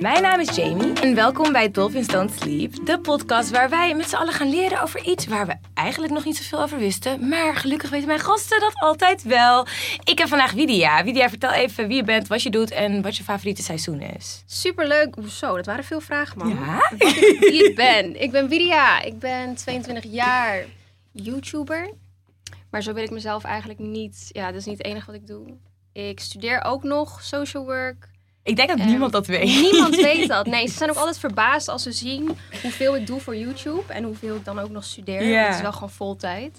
[0.00, 4.08] Mijn naam is Jamie en welkom bij Dolphins Don't Sleep, de podcast waar wij met
[4.08, 7.28] z'n allen gaan leren over iets waar we eigenlijk nog niet zoveel over wisten.
[7.28, 9.66] Maar gelukkig weten mijn gasten dat altijd wel.
[10.04, 11.04] Ik heb vandaag Widia.
[11.04, 14.42] Widia, vertel even wie je bent, wat je doet en wat je favoriete seizoen is.
[14.46, 15.14] Superleuk.
[15.28, 16.48] Zo, dat waren veel vragen, man.
[16.48, 16.92] Ja?
[17.40, 18.20] Wie ik ben.
[18.22, 19.02] Ik ben Widia.
[19.02, 20.64] Ik ben 22 jaar
[21.12, 21.90] YouTuber.
[22.70, 24.28] Maar zo wil ik mezelf eigenlijk niet...
[24.32, 25.56] Ja, dat is niet het enige wat ik doe.
[25.92, 28.08] Ik studeer ook nog social work.
[28.48, 29.44] Ik denk dat niemand dat weet.
[29.44, 30.46] Niemand weet dat.
[30.46, 33.92] Nee, ze zijn ook altijd verbaasd als ze zien hoeveel ik doe voor YouTube.
[33.92, 35.22] En hoeveel ik dan ook nog studeer.
[35.22, 35.46] Ja.
[35.46, 36.58] Dat is wel gewoon vol tijd.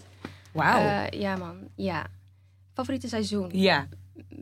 [0.51, 0.79] Wauw.
[0.79, 1.55] Eh, ja, man.
[1.75, 2.05] Ja.
[2.73, 3.49] Favoriete seizoen?
[3.53, 3.87] ja.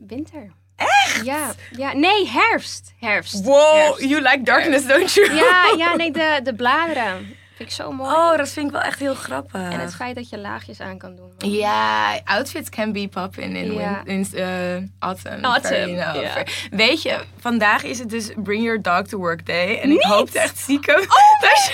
[0.06, 0.52] Winter.
[0.76, 1.24] Echt?
[1.24, 1.52] Ja.
[1.76, 1.92] ja.
[1.92, 2.92] Nee, herfst.
[2.98, 3.44] Herfst.
[3.44, 4.02] Wow, Herfst.
[4.08, 5.34] you like darkness, don't you?
[5.34, 7.34] Ja, ja, nee, de, de bladeren.
[7.58, 8.10] Vind ik zo mooi.
[8.10, 9.60] Oh, dat vind ik wel echt heel grappig.
[9.60, 11.50] En het feit dat je laagjes aan kan doen.
[11.50, 15.40] Ja, outfits can be popping in, in uh, autumn.
[16.70, 19.80] Weet je, vandaag is het dus Bring Your Dog to Work Day.
[19.80, 21.70] En ik hoopte echt stiekem Oh dat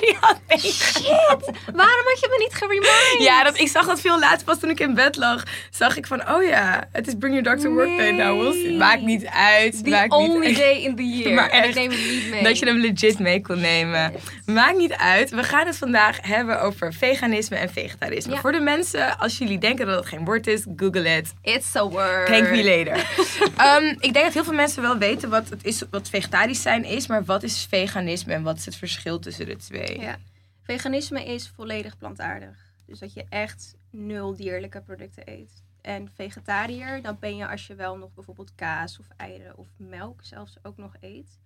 [0.00, 1.54] je had meegenomen.
[1.72, 3.16] Waarom had je me niet geremind?
[3.18, 5.42] Ja, dat, ik zag dat veel later pas toen ik in bed lag.
[5.70, 8.10] Zag ik van, oh ja, het is Bring Your Dog to Work Day.
[8.10, 8.68] Nou, we'll see.
[8.68, 8.76] Nee.
[8.76, 9.84] Maakt niet uit.
[9.84, 11.34] The maakt only niet day in the year.
[11.34, 12.42] Maar echt, neem ik niet mee.
[12.42, 14.12] Dat je hem legit mee kon nemen.
[14.46, 15.21] Maakt niet uit.
[15.30, 18.32] We gaan het vandaag hebben over veganisme en vegetarisme.
[18.32, 18.40] Ja.
[18.40, 21.34] Voor de mensen, als jullie denken dat het geen woord is, google het.
[21.42, 22.26] It's a word.
[22.26, 22.96] Thank me later.
[24.00, 27.06] Ik denk dat heel veel mensen wel weten wat het is, wat vegetarisch zijn is,
[27.06, 30.00] maar wat is veganisme en wat is het verschil tussen de twee?
[30.00, 30.18] Ja.
[30.62, 32.56] Veganisme is volledig plantaardig.
[32.86, 35.62] Dus dat je echt nul dierlijke producten eet.
[35.80, 40.20] En vegetariër, dan ben je als je wel nog bijvoorbeeld kaas of eieren of melk
[40.22, 41.38] zelfs ook nog eet.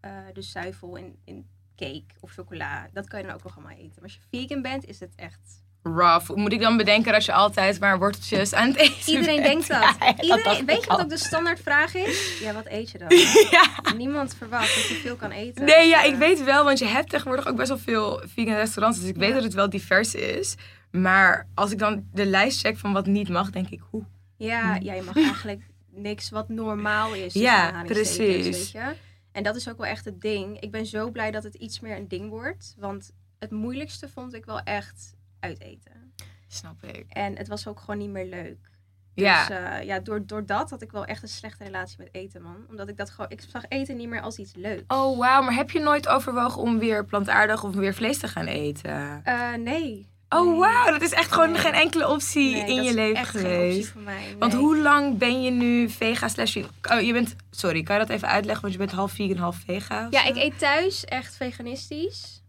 [0.00, 1.48] Eh, dus zuivel in, in
[1.80, 3.92] cake of chocola, dat kan je dan ook nog allemaal eten.
[3.94, 5.38] Maar als je vegan bent, is het echt...
[5.82, 6.30] Rough.
[6.34, 9.46] Moet ik dan bedenken dat je altijd maar worteltjes aan het eten Iedereen bent?
[9.46, 9.96] denkt dat.
[10.00, 12.38] Ja, ja, Iedereen, dacht weet je wat ook de standaardvraag is?
[12.40, 13.08] Ja, wat eet je dan?
[13.50, 13.92] Ja.
[13.96, 15.64] Niemand verwacht dat je veel kan eten.
[15.64, 19.00] Nee, ja, ik weet wel, want je hebt tegenwoordig ook best wel veel vegan restaurants.
[19.00, 19.34] Dus ik weet Ja.
[19.34, 20.54] dat het wel divers is.
[20.90, 24.04] Maar als ik dan de lijst check van wat niet mag, denk ik, hoe?
[24.36, 27.34] Ja, ja, je mag eigenlijk niks wat normaal is.
[27.34, 28.16] Ja, precies.
[28.44, 28.92] Weet je?
[29.32, 30.60] En dat is ook wel echt het ding.
[30.60, 32.74] Ik ben zo blij dat het iets meer een ding wordt.
[32.78, 36.14] Want het moeilijkste vond ik wel echt uiteten.
[36.48, 37.04] Snap ik.
[37.08, 38.70] En het was ook gewoon niet meer leuk.
[39.14, 39.46] Ja.
[39.46, 42.42] Dus eh, ja, door, door dat had ik wel echt een slechte relatie met eten,
[42.42, 42.64] man.
[42.68, 43.30] Omdat ik dat gewoon...
[43.30, 44.84] Ik zag eten niet meer als iets leuks.
[44.86, 45.42] Oh, wauw.
[45.42, 49.24] Maar heb je nooit overwogen om weer plantaardig of weer vlees te gaan eten?
[49.24, 50.09] Eh, nee.
[50.34, 50.90] Oh, wauw.
[50.90, 51.60] Dat is echt gewoon Nee.
[51.60, 53.76] geen enkele optie Nee, in je leven echt geen geweest.
[53.78, 54.36] optie voor mij.
[54.38, 56.56] Want hoe lang ben je nu vega slash?
[56.90, 57.36] Oh, je bent...
[57.50, 58.60] Sorry, kan je dat even uitleggen?
[58.62, 60.28] Want je bent half vegan, half vega Ja, zo?
[60.28, 62.42] ik eet thuis echt veganistisch.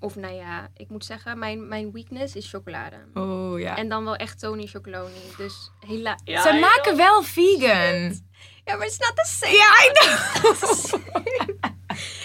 [0.00, 2.96] Of nou ja, ik moet zeggen, mijn, mijn weakness is chocolade.
[3.14, 3.76] Oh, ja.
[3.76, 5.12] En dan wel echt Tony Chocoloni.
[5.36, 6.20] Dus helaas.
[6.24, 8.20] Ze maken wel vegan.
[8.66, 9.52] Ja, maar it's not the same.
[9.52, 11.00] Ja, I know.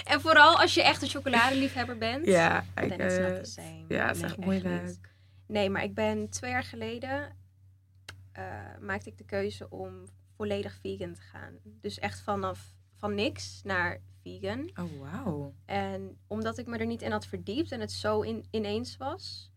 [0.06, 2.26] En vooral als je echt een chocoladeliefhebber bent.
[2.26, 3.86] Ja, Dan ik, is het not eh, the same.
[3.88, 4.84] ja, het is Nee, echt moeilijk.
[4.86, 5.00] niet.
[5.48, 7.36] Nee, maar ik ben twee jaar geleden...
[8.32, 8.44] eh,
[8.82, 10.04] maakte ik de keuze om
[10.36, 11.54] volledig vegan te gaan.
[11.64, 12.60] Dus echt vanaf
[12.96, 14.72] van niks naar vegan.
[14.80, 15.54] Oh, wauw.
[15.66, 19.51] En omdat ik me er niet in had verdiept en het zo in, ineens was,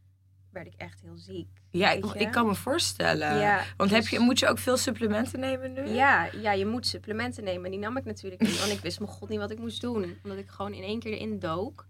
[0.54, 1.48] werd ik echt heel ziek.
[1.70, 3.38] Ja, ik, kan me voorstellen.
[3.38, 5.88] Ja, Want heb dus- je, moet je ook veel supplementen nemen nu?
[5.88, 7.70] Ja, ja, je moet supplementen nemen.
[7.70, 10.18] Die nam ik natuurlijk niet, want ik wist mijn god niet wat ik moest doen.
[10.22, 11.86] Omdat ik gewoon in één keer erin dook.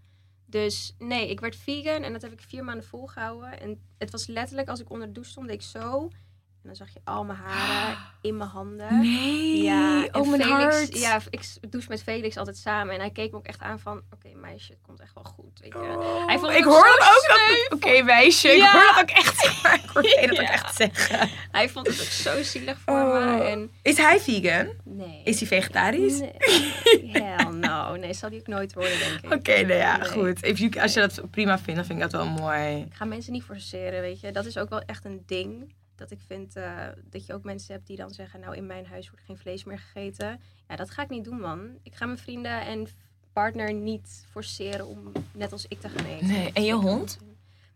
[0.46, 3.60] Dus nee, ik werd vegan en dat heb ik vier maanden volgehouden.
[3.60, 6.10] En het was letterlijk, als ik onder de douche stond, deed ik zo.
[6.64, 9.00] En dan zag je al mijn haren in mijn handen.
[9.00, 9.62] Nee.
[9.62, 10.98] Ja, en oh, mijn Felix, hart.
[10.98, 12.94] Ja, ik douche met Felix altijd samen.
[12.94, 15.60] En hij keek me ook echt aan van, oké meisje, het komt echt wel goed.
[15.60, 15.78] Weet je.
[15.78, 17.68] Oh, Hij vond het ik ook hoor zo dat ook.
[17.70, 18.48] dat- Oké, meisje.
[18.48, 19.62] Ik hoor dat ook echt.
[19.62, 21.28] Maar ik hoor dat ook echt zeggen.
[21.50, 23.12] Hij vond het ook zo zielig voor Oh.
[23.36, 23.42] me.
[23.42, 24.68] En Is hij vegan?
[24.84, 25.20] nee.
[25.24, 26.18] Is hij vegetarisch?
[26.20, 26.32] Nee,
[27.22, 27.96] hell no.
[27.96, 29.32] Nee, zal die ook nooit worden, denk ik.
[29.32, 30.08] Oké, nou ja, Nee.
[30.08, 30.44] goed.
[30.44, 32.76] If you- als je dat prima vindt, dan vind ik dat wel mooi.
[32.80, 34.32] Ik ga mensen niet forceren, weet je.
[34.32, 35.74] Dat is ook wel echt een ding.
[35.96, 38.40] Dat ik vind eh, dat je ook mensen hebt die dan zeggen...
[38.40, 40.40] nou, in mijn huis wordt geen vlees meer gegeten.
[40.68, 41.78] Ja, dat ga ik niet doen, man.
[41.82, 42.86] Ik ga mijn vrienden en
[43.32, 46.26] partner niet forceren om net als ik te gaan eten.
[46.26, 47.18] Nee, en je hond?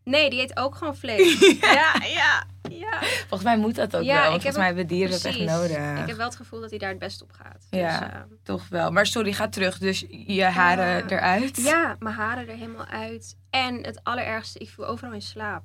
[0.04, 1.38] Nee, die eet ook gewoon vlees.
[1.60, 2.98] ja, ja, ja.
[3.00, 4.22] Volgens mij moet dat ook Ja, wel.
[4.22, 6.00] Want volgens mij hebben dieren dat echt nodig.
[6.00, 7.66] Ik heb wel het gevoel dat hij daar het best op gaat.
[7.70, 7.98] Ja.
[7.98, 8.90] Dus, eh, Toch wel.
[8.90, 9.78] Maar sorry, ga terug.
[9.78, 11.08] Dus je haren Ja.
[11.08, 11.56] eruit.
[11.56, 13.36] Ja, mijn haren er helemaal uit.
[13.50, 15.62] En het allerergste, ik viel overal in slaap.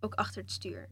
[0.00, 0.88] Ook achter het stuur.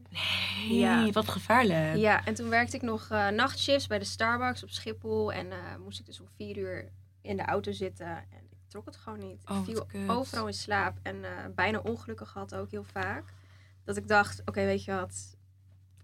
[0.69, 1.11] Ja.
[1.11, 1.95] wat gevaarlijk.
[1.95, 5.33] Ja, en toen werkte ik nog eh, nachtshifts bij de Starbucks op Schiphol.
[5.33, 8.07] En eh, moest ik dus om vier uur in de auto zitten.
[8.07, 9.43] En ik trok het gewoon niet.
[9.49, 10.09] Oh, ik viel wat kut.
[10.09, 10.97] overal in slaap.
[11.01, 13.33] En eh, bijna ongelukken gehad ook heel vaak.
[13.83, 15.37] Dat ik dacht, oké, weet je wat?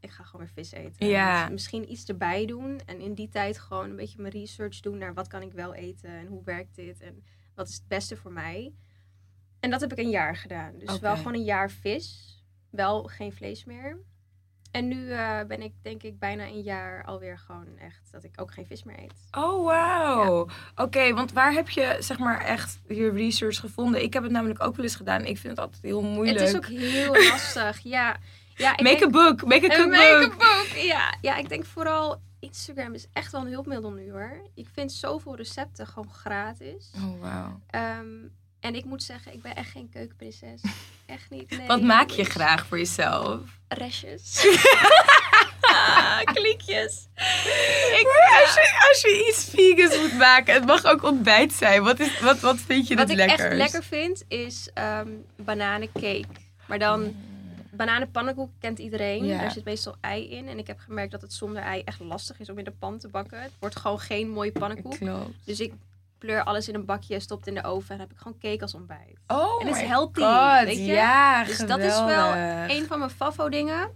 [0.04, 1.08] ik ga gewoon weer vis eten.
[1.08, 1.50] Ja.
[1.50, 2.80] Misschien iets erbij doen.
[2.86, 5.74] En in die tijd gewoon een beetje mijn research doen naar wat kan ik wel
[5.74, 6.10] eten.
[6.10, 7.00] En hoe werkt dit.
[7.02, 7.24] En
[7.56, 8.74] wat is het beste voor mij.
[9.60, 10.78] En dat heb ik een jaar gedaan.
[10.78, 12.43] Dus wel gewoon een jaar vis.
[12.75, 13.98] Wel geen vlees meer.
[14.72, 18.42] En nu eh, ben ik denk ik bijna een jaar alweer gewoon echt dat ik
[18.42, 19.14] ook geen vis meer eet.
[19.31, 20.48] Oh, wauw.
[20.75, 24.04] Oké, want waar heb je zeg maar echt je research gevonden?
[24.04, 25.20] Ik heb het namelijk ook wel eens gedaan.
[25.25, 26.40] Ik vind het altijd heel moeilijk.
[26.40, 27.80] Het is ook heel lastig.
[27.80, 28.18] Ja,
[28.56, 30.38] ja ik Make denk- a book, make a cookbook.
[30.38, 31.18] make-up Ja.
[31.22, 34.50] ja, ik denk vooral Instagram is echt wel een hulpmiddel nu hoor.
[34.54, 36.92] Ik vind zoveel recepten gewoon gratis.
[36.96, 37.60] Oh, wauw.
[37.68, 38.08] Ehm,
[38.63, 40.62] en ik moet zeggen, ik ben echt geen keukenprinses.
[41.06, 41.50] Echt niet.
[41.50, 43.39] Nee, Wat maak je graag voor jezelf?
[43.68, 44.42] Restjes.
[46.33, 47.07] Klikjes.
[48.00, 48.07] Ik,
[48.44, 51.83] als, je, als je iets vegans moet maken, het mag ook ontbijt zijn.
[51.83, 53.42] Wat, is, wat, wat vind je Wat het ik lekkers?
[53.50, 56.25] echt lekker vind is ehm bananencake.
[56.66, 57.16] Maar dan
[57.71, 59.25] bananenpannenkoek kent iedereen.
[59.25, 59.39] Ja.
[59.39, 60.48] Daar zit meestal ei in.
[60.48, 62.98] En ik heb gemerkt dat het zonder ei echt lastig is om in de pan
[62.98, 63.42] te bakken.
[63.42, 64.98] Het wordt gewoon geen mooie pannenkoek.
[64.98, 65.45] Klopt.
[65.45, 65.74] Dus ik
[66.25, 68.62] pleur alles in een bakje, stop het in de oven en heb ik gewoon cake
[68.62, 69.20] als ontbijt.
[69.28, 70.84] Oh En het is healthy, God, weet je?
[70.84, 72.78] Ja, Dus dat is wel geweldig.
[72.78, 73.92] Een van mijn favo dingen.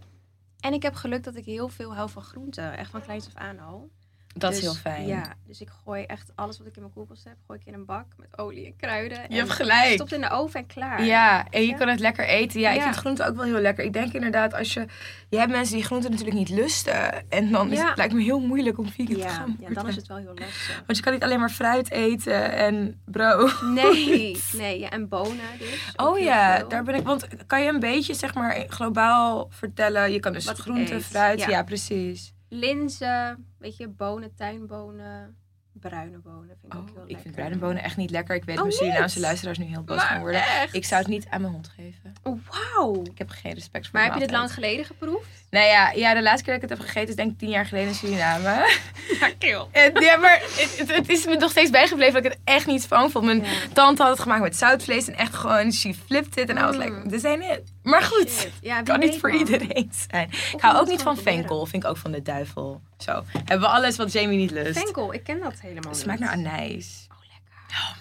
[0.59, 2.77] En ik heb geluk dat ik heel veel hou van groenten.
[2.77, 3.89] Echt van kleins af aan al.
[4.39, 5.07] Dat is Dus, heel fijn.
[5.07, 7.73] Ja, dus ik gooi echt alles wat ik in mijn koelkast heb, gooi ik in
[7.73, 9.17] een bak met olie en kruiden.
[9.21, 9.93] Je en hebt gelijk.
[9.93, 11.03] Stopt in de oven en klaar.
[11.03, 11.75] Ja, en je Ja.
[11.77, 12.59] kan het lekker eten.
[12.59, 13.83] Ja, ik vind groenten ook wel heel lekker.
[13.83, 14.85] Ik denk inderdaad, als je...
[15.29, 17.29] Je hebt mensen die groenten natuurlijk niet lusten.
[17.29, 17.87] En dan is Ja.
[17.87, 20.33] het, lijkt me heel moeilijk om vegan te gaan ja, dan is het wel heel
[20.35, 20.83] lastig.
[20.85, 23.61] Want je kan niet alleen maar fruit eten en brood.
[23.61, 24.79] Nee, nee.
[24.79, 25.93] Ja, en bonen dus.
[25.95, 26.67] Oh ja, veel.
[26.67, 27.03] daar ben ik.
[27.05, 30.11] Want kan je een beetje, zeg maar, globaal vertellen?
[30.11, 31.43] Je kan dus Wat groenten, fruit.
[31.43, 31.63] Ja.
[31.63, 32.33] precies.
[32.49, 35.35] Linzen, weet je, bonen, tuinbonen,
[35.73, 37.21] bruine bonen vind ik Oh, ook heel ik lekker.
[37.21, 38.35] vind bruine bonen echt niet lekker.
[38.35, 40.41] Ik weet dat Oh, mijn Surinaamse luisteraars nu heel boos Maar gaan worden.
[40.41, 40.73] echt?
[40.75, 42.13] Ik zou het niet aan mijn hond geven.
[42.23, 43.01] Oh, wauw.
[43.03, 45.45] Ik heb geen respect voor Maar heb je dit lang geleden geproefd?
[45.49, 47.49] Nou ja, ja, de laatste keer dat ik het heb gegeten is denk ik tien
[47.49, 48.65] jaar geleden in Suriname.
[49.19, 49.65] Ja, kill.
[49.83, 50.39] En, ja, maar
[50.88, 53.25] het, is me nog steeds bijgebleven dat ik het echt niet van vond.
[53.25, 53.51] Mijn Ja.
[53.73, 56.49] tante had het gemaakt met zoutvlees en echt gewoon, she flipped it.
[56.49, 56.81] En I was Mm.
[56.81, 57.73] like, this ain't it.
[57.87, 58.47] Maar goed.
[58.61, 59.39] Ja, kan niet voor man.
[59.39, 60.27] iedereen zijn.
[60.29, 62.81] Of Ik hou ook niet van venkel, vind ik ook van de duivel.
[62.97, 64.79] Zo, hebben we alles wat Jamie niet lust.
[64.79, 66.29] Venkel, ik ken dat helemaal Het smaakt niet.
[66.29, 67.07] naar anijs.
[67.11, 67.17] Oh,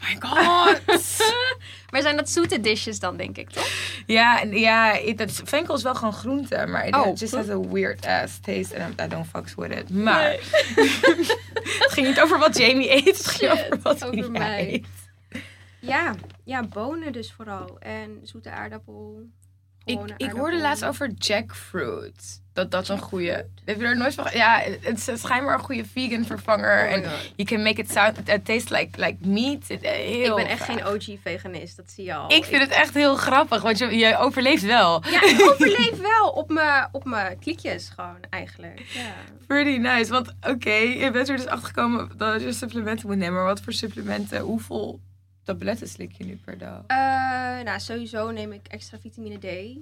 [0.01, 0.31] lekker.
[0.31, 1.25] Oh my god.
[1.91, 3.69] Maar zijn dat zoete dishes dan, denk ik, toch?
[4.07, 7.17] ja, ja dat is- venkel is wel gewoon groente, maar it Oh.
[7.17, 9.91] just has a weird ass taste and I don't fucks with it.
[9.91, 10.31] Maar
[11.83, 14.73] het ging niet over wat Jamie eet, het ging Shit, over wat over mij.
[14.73, 14.87] eet.
[15.79, 17.77] Ja, ja, bonen dus vooral.
[17.79, 19.23] En zoete aardappel.
[19.87, 22.41] Ik, ik hoorde laatst over jackfruit.
[22.53, 23.47] Dat dat een goede.
[23.65, 24.27] Heb je er nooit van?
[24.33, 26.87] Ja, het is schijnbaar een goede vegan vervanger.
[26.87, 27.03] Oh en
[27.37, 28.19] you can make it sound.
[28.19, 29.69] It tastes like, like meat.
[29.69, 32.33] Eh, heel Ik ben echt geen OG-veganist, dat zie je al.
[32.33, 35.03] Ik vind het echt heel grappig, want je, je overleeft wel.
[35.11, 38.81] Ja, ik overleef wel op mijn op mijn kliekjes gewoon eigenlijk.
[38.95, 39.15] Ja.
[39.47, 40.11] Pretty nice.
[40.13, 43.35] Want oké, je bent er dus achter gekomen dat je supplementen moet nemen.
[43.35, 44.41] Maar wat voor supplementen?
[44.41, 45.01] Hoeveel
[45.47, 46.85] tabletten slik je nu per dag?
[46.87, 46.97] Eh,
[47.65, 49.79] nou, sowieso neem ik extra vitamine D.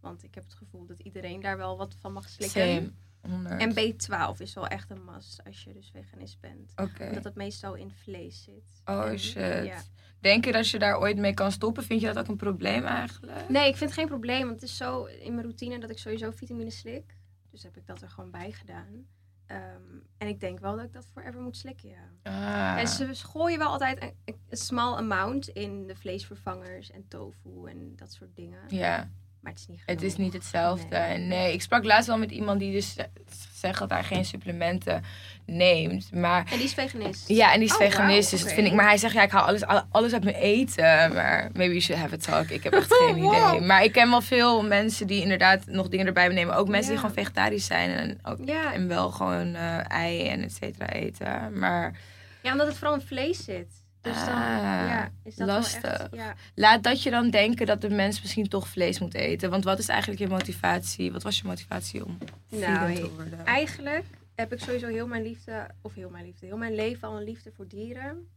[0.00, 2.74] Want ik heb het gevoel dat iedereen daar wel wat van mag slikken.
[2.74, 2.90] Same.
[3.20, 3.60] 100.
[3.60, 6.72] En B12 is wel echt een must als je dus veganist bent.
[6.76, 7.06] Oké.
[7.06, 8.82] Omdat het meestal in vlees zit.
[8.84, 9.64] Oh En, shit.
[9.64, 9.82] Ja.
[10.20, 11.82] Denk je dat je daar ooit mee kan stoppen?
[11.82, 13.48] Vind je dat ook een probleem eigenlijk?
[13.48, 14.46] Nee, ik vind het geen probleem.
[14.46, 17.16] Want het is zo in mijn routine dat ik sowieso vitamine slik.
[17.50, 19.06] Dus heb ik dat er gewoon bij gedaan.
[19.48, 22.08] Ehm, en ik denk wel dat ik dat forever moet slikken, ja.
[22.22, 22.80] Ah.
[22.80, 27.96] En ze gooien wel altijd een, een small amount in de vleesvervangers en tofu en
[27.96, 28.60] dat soort dingen.
[28.68, 29.10] Ja.
[29.40, 30.96] Maar het is niet Het is niet hetzelfde.
[30.96, 31.14] Nee.
[31.14, 33.08] En nee, ik sprak laatst wel met iemand die dus ze-
[33.54, 35.04] zegt dat hij geen supplementen
[35.46, 36.12] neemt.
[36.12, 37.28] Maar En die is veganist.
[37.28, 38.72] ja, en die is Oh, veganist, dus dat vind ik.
[38.72, 40.84] Maar hij zegt ja, ik haal alles, al- alles uit mijn eten.
[41.14, 42.48] Maar maybe you should have a talk.
[42.48, 43.34] Ik heb echt geen Wow.
[43.54, 43.60] idee.
[43.66, 46.56] Maar ik ken wel veel mensen die inderdaad nog dingen erbij nemen.
[46.56, 48.72] Ook mensen die gewoon vegetarisch zijn en, ook, Ja.
[48.72, 51.58] en wel gewoon eh, ei en et cetera eten.
[51.58, 51.98] Maar
[52.42, 53.77] Ja, omdat het vooral in vlees zit.
[54.00, 55.82] Dus dan Ah, ja, is dat lastig.
[55.82, 56.14] wel echt...
[56.14, 56.34] Ja.
[56.54, 59.50] laat dat je dan denken dat de mens misschien toch vlees moet eten.
[59.50, 61.12] Want wat is eigenlijk je motivatie?
[61.12, 63.44] Wat was je motivatie om Nou, te worden?
[63.44, 67.16] Eigenlijk heb ik sowieso heel mijn liefde, of heel mijn liefde, heel mijn leven al
[67.16, 68.28] een liefde voor dieren.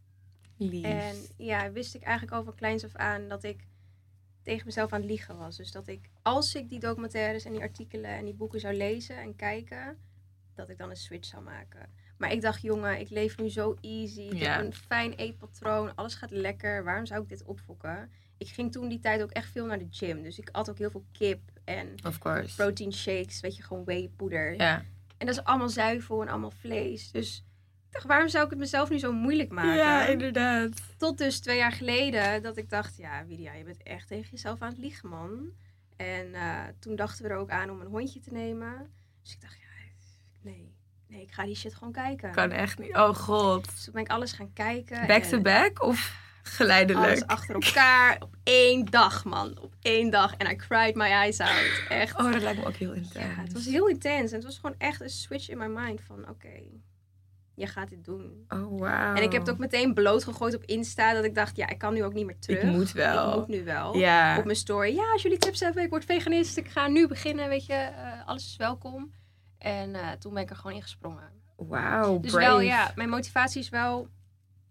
[0.56, 0.84] Lief.
[0.84, 3.66] En ja, wist ik eigenlijk al van kleins af aan dat ik
[4.42, 5.56] tegen mezelf aan het liegen was.
[5.56, 9.16] Dus dat ik, als ik die documentaires en die artikelen en die boeken zou lezen
[9.16, 9.98] en kijken,
[10.54, 11.86] dat ik dan een switch zou maken.
[12.22, 14.20] Maar ik dacht, jongen, ik leef nu zo easy.
[14.20, 14.52] Ik Ja.
[14.56, 15.94] heb een fijn eetpatroon.
[15.94, 16.84] Alles gaat lekker.
[16.84, 18.10] Waarom zou ik dit opfokken?
[18.38, 20.22] Ik ging toen die tijd ook echt veel naar de gym.
[20.22, 22.54] Dus ik at ook heel veel kip en Of course.
[22.56, 23.40] protein shakes.
[23.40, 24.54] Weet je, gewoon whey poeder.
[24.54, 24.76] Ja.
[25.18, 27.10] En dat is allemaal zuivel en allemaal vlees.
[27.10, 27.44] Dus
[27.86, 29.74] ik dacht, waarom zou ik het mezelf nu zo moeilijk maken?
[29.74, 30.82] ja, inderdaad.
[30.98, 34.60] Tot dus twee jaar geleden dat ik dacht, ja, Widia, je bent echt tegen jezelf
[34.62, 35.50] aan het liegen, man.
[35.96, 38.90] En eh, toen dachten we er ook aan om een hondje te nemen.
[39.22, 39.66] Dus ik dacht, ja,
[40.40, 40.71] nee,
[41.12, 42.32] nee, ik ga die shit gewoon kijken.
[42.32, 42.96] Kan echt niet.
[42.96, 43.64] Oh god.
[43.70, 45.06] Dus toen ben ik alles gaan kijken.
[45.06, 47.06] Back en to back of geleidelijk?
[47.06, 49.58] Alles achter elkaar op één dag, man.
[49.60, 50.34] Op één dag.
[50.36, 51.82] En I cried my eyes out.
[51.88, 52.18] Echt.
[52.18, 53.24] Oh, dat lijkt me ook heel intens.
[53.34, 54.30] Ja, het was heel intens.
[54.30, 56.62] En het was gewoon echt een switch in my mind van, oké,
[57.54, 58.44] je gaat dit doen.
[58.48, 59.16] Oh, wow.
[59.16, 61.12] En ik heb het ook meteen blootgegooid op Insta.
[61.12, 62.62] Dat ik dacht, ja, ik kan nu ook niet meer terug.
[62.62, 63.30] Ik moet wel.
[63.30, 63.96] Ik moet nu wel.
[63.96, 64.38] Ja.
[64.38, 64.94] Op mijn story.
[64.94, 66.56] Ja, als jullie tips hebben, ik word veganist.
[66.56, 67.72] Ik ga nu beginnen, weet je.
[67.74, 69.12] eh, alles is welkom.
[69.62, 71.30] En eh, toen ben ik er gewoon in gesprongen.
[71.56, 72.46] Wauw, Dus brave.
[72.46, 74.08] wel, ja, mijn motivatie is wel...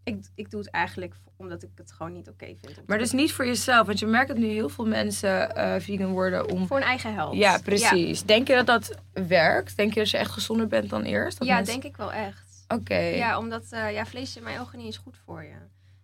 [0.03, 2.87] Ik, ik doe het eigenlijk omdat ik het gewoon niet oké vind.
[2.87, 3.87] Maar dus niet voor jezelf.
[3.87, 6.67] Want je merkt dat nu heel veel mensen eh, vegan worden om...
[6.67, 7.37] Voor een eigen helft.
[7.37, 8.23] Ja, precies.
[8.23, 8.95] Denk je dat dat
[9.27, 9.75] werkt?
[9.77, 11.37] Denk je dat je echt gezonder bent dan eerst?
[11.37, 12.65] Dat Ja, mensen- denk ik wel echt.
[12.67, 12.95] Oké.
[12.97, 15.55] Ja, omdat eh, ja, vlees in mijn ogen niet eens goed voor je.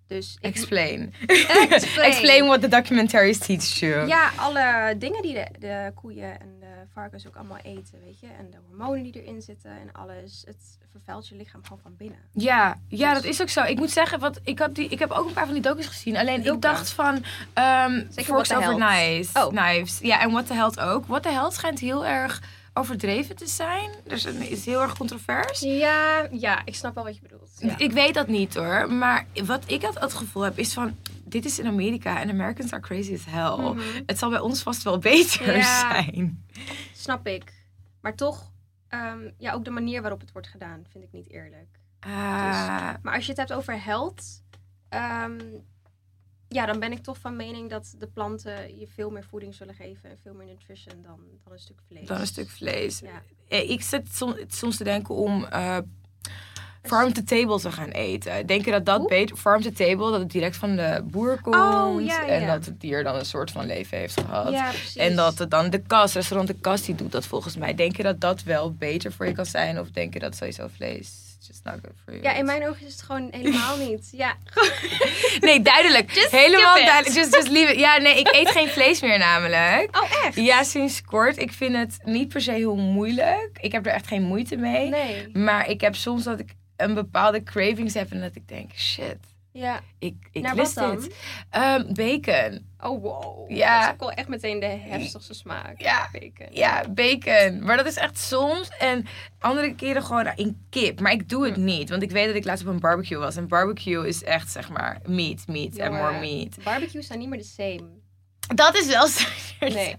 [0.08, 1.14] Dus Explain.
[1.28, 2.08] Explain.
[2.12, 4.08] Explain what the documentaries teach you.
[4.08, 8.28] Ja, alle dingen die de, de koeien en de varkens ook allemaal eten, weet je.
[8.38, 10.44] En de hormonen die erin zitten en alles.
[10.46, 12.18] Het vervuilt je lichaam gewoon van binnen.
[12.32, 13.64] Ja, ja, Dus- dat is ook zo.
[13.64, 15.86] Ik moet zeggen, wat, ik, had die, ik heb ook een paar van die docus
[15.88, 16.18] gezien.
[16.18, 17.24] Alleen ik dacht van...
[17.54, 19.32] ehm Zeker Forks over knives.
[19.34, 19.48] Oh.
[19.48, 20.00] knives.
[20.02, 21.06] Ja, en What the Health ook.
[21.06, 22.42] What the Health schijnt heel erg
[22.78, 23.90] overdreven te zijn.
[24.04, 25.60] Dus het is heel erg controvers.
[25.60, 27.52] Ja, ja, ik snap wel wat je bedoelt.
[27.60, 27.78] Ja.
[27.78, 28.94] Ik weet dat niet hoor.
[28.94, 30.96] Maar wat ik het, het gevoel heb is van...
[31.24, 33.66] Dit is in Amerika en Americans are crazy as hell.
[33.74, 34.02] Mhm.
[34.06, 35.92] Het zal bij ons vast wel beter Ja.
[35.92, 36.46] zijn.
[36.94, 37.54] Snap ik.
[38.02, 38.52] Maar toch,
[38.88, 41.80] ehm, ja, ook de manier waarop het wordt gedaan vind ik niet eerlijk.
[42.00, 42.10] Ah,
[43.02, 44.24] Maar als je het hebt over health,
[44.90, 45.40] ehm,
[46.50, 49.76] ja, dan ben ik toch van mening dat de planten je veel meer voeding zullen
[49.76, 52.08] geven en veel meer nutrition dan, dan een stuk vlees.
[52.08, 53.00] dan een stuk vlees.
[53.00, 53.60] Ja.
[53.60, 55.78] Ik zit soms, soms te denken om eh,
[56.82, 58.46] farm to table te gaan eten.
[58.46, 59.38] Denk je dat dat beter...
[59.38, 61.56] Farm to table, dat het direct van de boer komt.
[61.56, 64.52] Oh, ja, En dat het dier dan een soort van leven heeft gehad.
[64.52, 64.96] Ja, precies.
[64.96, 67.76] En dat het dan de kast, restaurant de kast, die doet dat volgens mij.
[67.76, 69.80] Denk je dat dat wel beter voor je kan zijn?
[69.80, 72.24] Of denk je dat sowieso vlees just not good for you?
[72.24, 74.10] Ja, in mijn ogen is het gewoon helemaal niet.
[74.12, 74.36] Ja,
[75.40, 76.12] Nee, duidelijk.
[76.12, 77.16] Just Helemaal duidelijk.
[77.16, 77.80] Just, just leave it.
[77.80, 79.98] Ja, nee, ik eet geen vlees meer namelijk.
[79.98, 80.36] oh echt?
[80.36, 81.38] Ja, sinds kort.
[81.38, 83.50] Ik vind het niet per se heel moeilijk.
[83.62, 84.90] Ik heb er echt geen moeite mee.
[84.90, 85.30] Nee.
[85.34, 89.18] Maar ik heb soms dat ik een bepaalde cravings heb en dat ik denk, shit,
[89.58, 89.80] Ja.
[90.00, 91.16] ik, ik Naar lust wat dit.
[91.50, 92.66] Ehm, bacon.
[92.80, 93.52] Oh wow.
[93.52, 93.78] Ja.
[93.78, 95.82] Dat is ook wel echt meteen de heftigste smaak.
[95.82, 96.10] Ja.
[96.12, 96.48] Bacon.
[96.52, 97.64] Ja, bacon.
[97.64, 98.70] Maar dat is echt soms.
[98.80, 99.06] En
[99.40, 101.00] andere keren gewoon in kip.
[101.00, 101.90] Maar ik doe het niet.
[101.90, 103.36] Want ik weet dat ik laatst op een barbecue was.
[103.36, 106.64] En barbecue is echt, zeg maar, meat, meat en more meat.
[106.64, 107.97] Barbecues zijn niet meer de same.
[108.56, 109.08] Dat is wel.
[109.60, 109.96] Nee.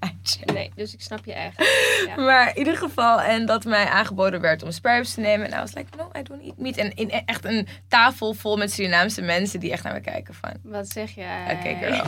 [0.52, 1.56] Nee, dus ik snap je echt.
[2.06, 2.22] Ja.
[2.22, 5.46] Maar in ieder geval, en dat mij aangeboden werd om sparrows te nemen.
[5.46, 6.76] En I was like, no, I don't eat meat.
[6.76, 10.50] En in echt een tafel vol met Surinaamse mensen die echt naar me kijken van...
[10.62, 11.58] Wat zeg jij?
[11.58, 12.04] Oké, girl.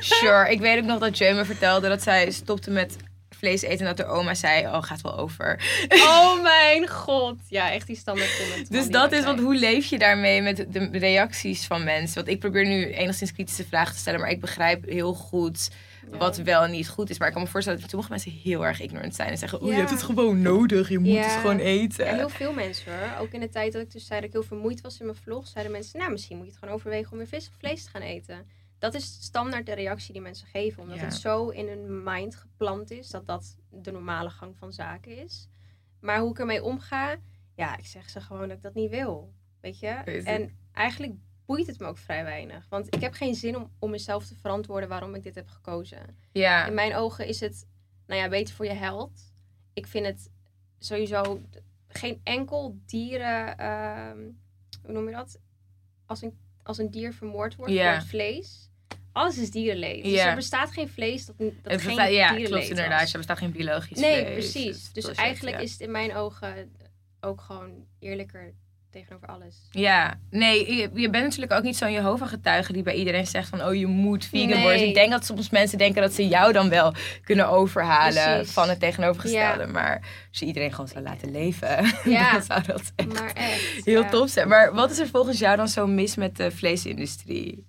[0.00, 0.50] Sure.
[0.50, 2.96] Ik weet ook nog dat Jay me vertelde dat zij stopte met
[3.44, 3.86] vlees eten.
[3.86, 5.60] En dat haar oma zei, oh, gaat wel over.
[5.90, 7.36] Oh mijn god.
[7.48, 8.70] Ja, echt die standaard comment.
[8.72, 12.14] Dus dat is, want hoe leef je daarmee met de reacties van mensen?
[12.14, 14.20] Want ik probeer nu enigszins kritische vragen te stellen.
[14.20, 15.70] Maar ik begrijp heel goed
[16.18, 17.18] wat wel en niet goed is.
[17.18, 19.28] Maar ik kan me voorstellen dat sommige mensen heel erg ignorant zijn.
[19.28, 20.88] En zeggen, oh, je hebt het gewoon nodig.
[20.88, 21.22] Je moet Ja.
[21.22, 22.06] het gewoon eten.
[22.06, 23.20] En heel veel mensen hoor.
[23.20, 25.18] Ook in de tijd dat ik dus zei dat ik heel vermoeid was in mijn
[25.22, 27.84] vlog, zeiden mensen, nou misschien moet je het gewoon overwegen om weer vis of vlees
[27.84, 28.46] te gaan eten.
[28.84, 31.04] Dat is standaard de reactie die mensen geven, omdat Ja.
[31.04, 35.48] het zo in hun mind geplant is dat dat de normale gang van zaken is.
[36.00, 37.16] Maar hoe ik ermee omga,
[37.54, 39.32] ja, ik zeg ze gewoon dat ik dat niet wil.
[39.60, 39.86] Weet je?
[39.88, 41.14] En eigenlijk
[41.46, 42.66] boeit het me ook vrij weinig.
[42.68, 46.16] Want ik heb geen zin om, om mezelf te verantwoorden waarom ik dit heb gekozen.
[46.32, 46.66] Ja.
[46.66, 47.66] In mijn ogen is het,
[48.06, 49.32] nou ja, beter voor je health.
[49.72, 50.30] Ik vind het
[50.78, 51.42] sowieso
[51.88, 54.18] geen enkel dieren, ehm,
[54.82, 55.40] hoe noem je dat?
[56.06, 58.72] Als een, als een dier vermoord wordt voor het vlees.
[59.14, 60.04] Alles is dierenleed.
[60.04, 63.10] Dus er bestaat geen vlees dat, dat Het geen bestaat- ja, dierenleed klopt inderdaad.
[63.12, 64.32] Er bestaat geen biologisch Nee, vlees.
[64.32, 64.92] precies.
[64.92, 65.62] Dus eigenlijk ja.
[65.62, 66.72] is het in mijn ogen
[67.20, 68.52] ook gewoon eerlijker
[68.90, 69.56] tegenover alles.
[69.70, 73.64] Ja, nee, je, je bent natuurlijk ook niet zo'n Jehovah-getuige die bij iedereen zegt van,
[73.64, 74.60] oh, je moet vegan Nee.
[74.62, 74.78] worden.
[74.78, 76.94] Dus ik denk dat soms mensen denken dat ze jou dan wel
[77.24, 78.52] kunnen overhalen Precies.
[78.52, 79.62] van het tegenovergestelde.
[79.64, 79.70] Ja.
[79.70, 81.68] Maar als je iedereen gewoon zou laten leven,
[82.14, 82.32] Ja.
[82.32, 83.84] dan zou dat echt Maar echt.
[83.84, 84.08] heel ja.
[84.08, 84.48] tof zijn.
[84.48, 87.66] Maar wat is er volgens jou dan zo mis met de vleesindustrie?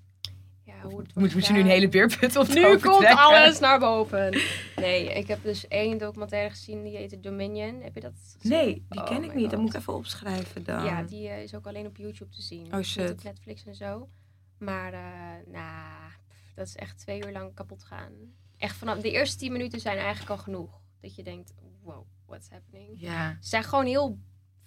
[0.90, 3.18] Hoe het Moet, moet je nu een hele beerput op de Nu komt trekken?
[3.18, 4.38] alles naar boven.
[4.76, 7.82] Nee, ik heb dus één documentaire gezien die heette Dominion.
[7.82, 8.52] Heb je dat gezien?
[8.58, 9.50] Nee, die Oh ken ik niet.
[9.52, 10.84] Dat moet ik even opschrijven dan.
[10.86, 12.66] Ja, die eh, is ook alleen op YouTube te zien.
[12.66, 13.12] Oh, Niet shit.
[13.12, 14.10] op Netflix en zo.
[14.58, 16.12] Maar, eh nou,
[16.56, 18.12] dat is echt twee uur lang kapot gaan.
[18.58, 20.82] Echt vanaf de eerste tien minuten zijn eigenlijk al genoeg.
[21.02, 22.90] Dat je denkt, wow, what's happening?
[23.02, 23.38] Ja.
[23.42, 24.18] Ze zijn gewoon heel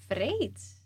[0.06, 0.76] vreed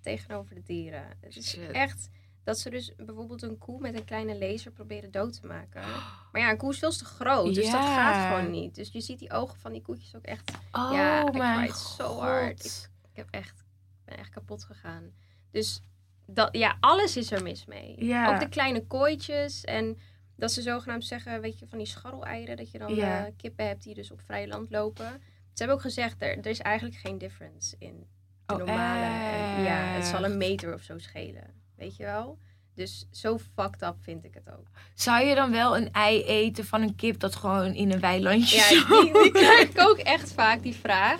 [0.00, 1.04] tegenover de dieren.
[1.20, 1.70] Het is Shit.
[1.70, 2.08] echt,
[2.48, 5.82] dat ze dus bijvoorbeeld een koe met een kleine laser proberen dood te maken.
[6.32, 8.74] Maar ja, een koe is veel te groot, dus dat gaat gewoon niet.
[8.74, 11.76] Dus je ziet die ogen van die koetjes ook echt Oh ja, ik mijn cried
[11.76, 12.64] zo hard.
[12.64, 13.64] Ik, ik heb echt,
[14.04, 15.12] ben echt kapot gegaan.
[15.50, 15.82] Dus
[16.26, 18.04] dat, ja, alles is er mis mee.
[18.04, 18.34] Ja.
[18.34, 19.98] Ook de kleine kooitjes en
[20.36, 23.26] dat ze zogenaamd zeggen, weet je, van die scharreleieren, dat je dan Ja.
[23.26, 25.10] eh, kippen hebt die dus op vrij land lopen.
[25.52, 28.06] Ze hebben ook gezegd, er, er is eigenlijk geen difference in
[28.46, 29.04] de Oh, normale.
[29.04, 32.38] En ja, het zal een meter of zo schelen, weet je wel.
[32.74, 34.66] Dus zo fucked up vind ik het ook.
[34.94, 38.56] Zou je dan wel een ei eten van een kip dat gewoon in een weilandje
[38.56, 38.68] Ja,
[39.02, 41.16] die, die krijg ik ook echt vaak, die vraag.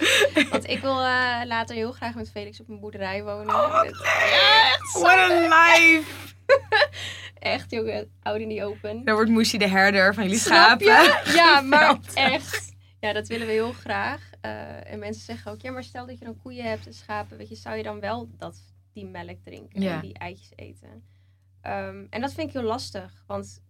[0.50, 3.54] Want ik wil eh, later heel graag met Felix op een boerderij wonen.
[3.54, 4.92] Oh, Met- ja, echt.
[4.92, 6.10] What a life!
[7.38, 9.04] Echt, jongen, out in the open.
[9.04, 10.86] Dan wordt Moesie de herder van jullie Snap schapen.
[11.32, 11.32] je?
[11.34, 12.72] Ja, maar echt.
[13.00, 14.30] Ja, dat willen we heel graag.
[14.40, 17.36] Eh, en mensen zeggen ook, ja, maar stel dat je dan koeien hebt en schapen,
[17.36, 18.56] weet je, zou je dan wel dat,
[18.98, 19.94] die melk drinken Ja.
[19.94, 21.02] en die eitjes eten?
[21.60, 23.62] Ehm, en dat vind ik heel lastig, want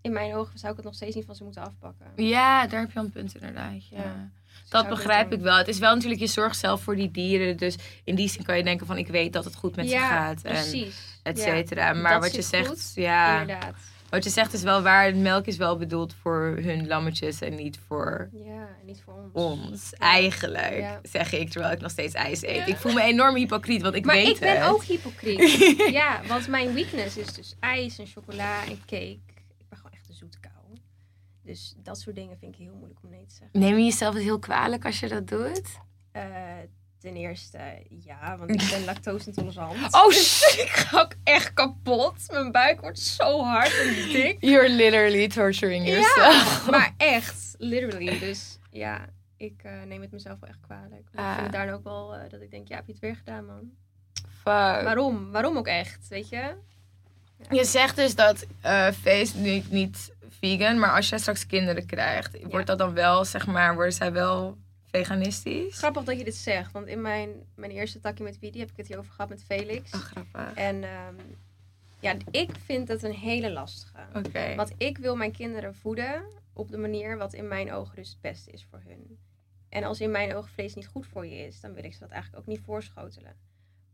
[0.00, 2.06] in mijn ogen zou ik het nog steeds niet van ze moeten afpakken.
[2.26, 3.88] Ja, daar heb je een punt inderdaad.
[3.88, 3.98] Ja.
[4.02, 4.30] Ja.
[4.60, 5.56] Dus Dat het begrijp ik wel.
[5.56, 7.56] Het is wel natuurlijk, je zorgt zelf voor die dieren.
[7.56, 9.96] Dus in die zin kan je denken van, ik weet dat het goed met ze
[9.98, 10.42] gaat.
[10.42, 11.18] En precies.
[11.22, 11.92] et Ja, cetera.
[11.92, 13.74] Maar wat je zegt, goed, ja, Inderdaad.
[14.14, 15.12] Wat je zegt is wel waar.
[15.12, 19.14] De melk is wel bedoeld voor hun lammetjes en niet voor Ja, en niet voor
[19.14, 19.32] ons.
[19.32, 19.90] ons.
[19.90, 19.98] Ja.
[19.98, 21.00] Eigenlijk, Ja.
[21.02, 22.56] zeg ik, terwijl ik nog steeds ijs eet.
[22.56, 22.66] Ja.
[22.66, 24.70] Ik voel me enorm hypocriet, want ik maar weet ik ben het.
[24.70, 25.76] ook hypocriet.
[26.00, 29.18] ja, want mijn weakness is dus ijs en chocola en cake.
[29.58, 30.52] Ik ben gewoon echt een zoete kou.
[31.42, 33.60] Dus dat soort dingen vind ik heel moeilijk om nee te zeggen.
[33.60, 35.62] Neem je jezelf het heel kwalijk als je dat doet?
[36.12, 36.22] Eh,
[37.04, 37.58] ten eerste,
[37.88, 39.94] ja, want ik ben lactose intolerant.
[39.94, 42.14] Oh, Dus ik ga ook echt kapot.
[42.30, 44.36] Mijn buik wordt zo hard en dik.
[44.40, 46.64] You're literally torturing yourself.
[46.64, 48.18] Ja, maar echt, literally.
[48.18, 49.06] Dus ja,
[49.36, 51.08] ik eh, neem het mezelf wel echt kwalijk.
[51.12, 51.32] Maar ik Ah.
[51.32, 53.46] vind het daarna ook wel eh, dat ik denk, ja, heb je het weer gedaan,
[53.46, 53.70] man?
[54.14, 54.84] Fuck.
[54.84, 55.30] Waarom?
[55.30, 56.54] Waarom ook echt, weet je?
[57.50, 62.38] Je zegt dus dat eh feest niet, niet vegan, maar als jij straks kinderen krijgt,
[62.50, 64.58] wordt dat dan wel, zeg maar, worden zij wel
[64.98, 65.78] veganistisch?
[65.78, 68.76] Grappig dat je dit zegt, want in mijn, mijn eerste takje met Vidi heb ik
[68.76, 69.92] het hierover gehad met Felix.
[69.92, 70.54] Oh, grappig.
[70.54, 71.14] En ehm,
[72.00, 74.06] ja, ik vind dat een hele lastige.
[74.14, 74.54] Oké.
[74.54, 78.20] Want ik wil mijn kinderen voeden op de manier wat in mijn ogen dus het
[78.20, 79.18] beste is voor hun.
[79.68, 81.98] En als in mijn ogen vlees niet goed voor je is, dan wil ik ze
[81.98, 83.36] dat eigenlijk ook niet voorschotelen.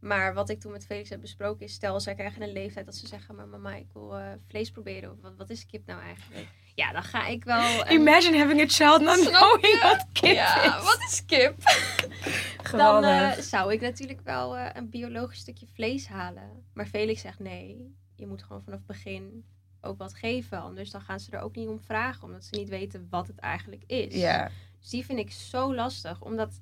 [0.01, 2.97] Maar wat ik toen met Felix heb besproken is, stel zij krijgen een leeftijd dat
[2.97, 5.11] ze zeggen, maar mama, ik wil eh, vlees proberen.
[5.11, 6.49] Of wat, wat is kip nou eigenlijk?
[6.75, 7.91] Ja, dan ga ik wel...
[7.91, 10.85] Imagine having a child not knowing what kip ja, is.
[10.85, 11.55] wat is kip?
[12.77, 16.65] Dan eh, zou ik natuurlijk wel eh, een biologisch stukje vlees halen.
[16.75, 19.45] Maar Felix zegt nee, je moet gewoon vanaf het begin
[19.81, 20.61] ook wat geven.
[20.63, 23.39] Anders dan gaan ze er ook niet om vragen, omdat ze niet weten wat het
[23.39, 24.15] eigenlijk is.
[24.15, 26.61] ja, Dus die vind ik zo lastig, omdat,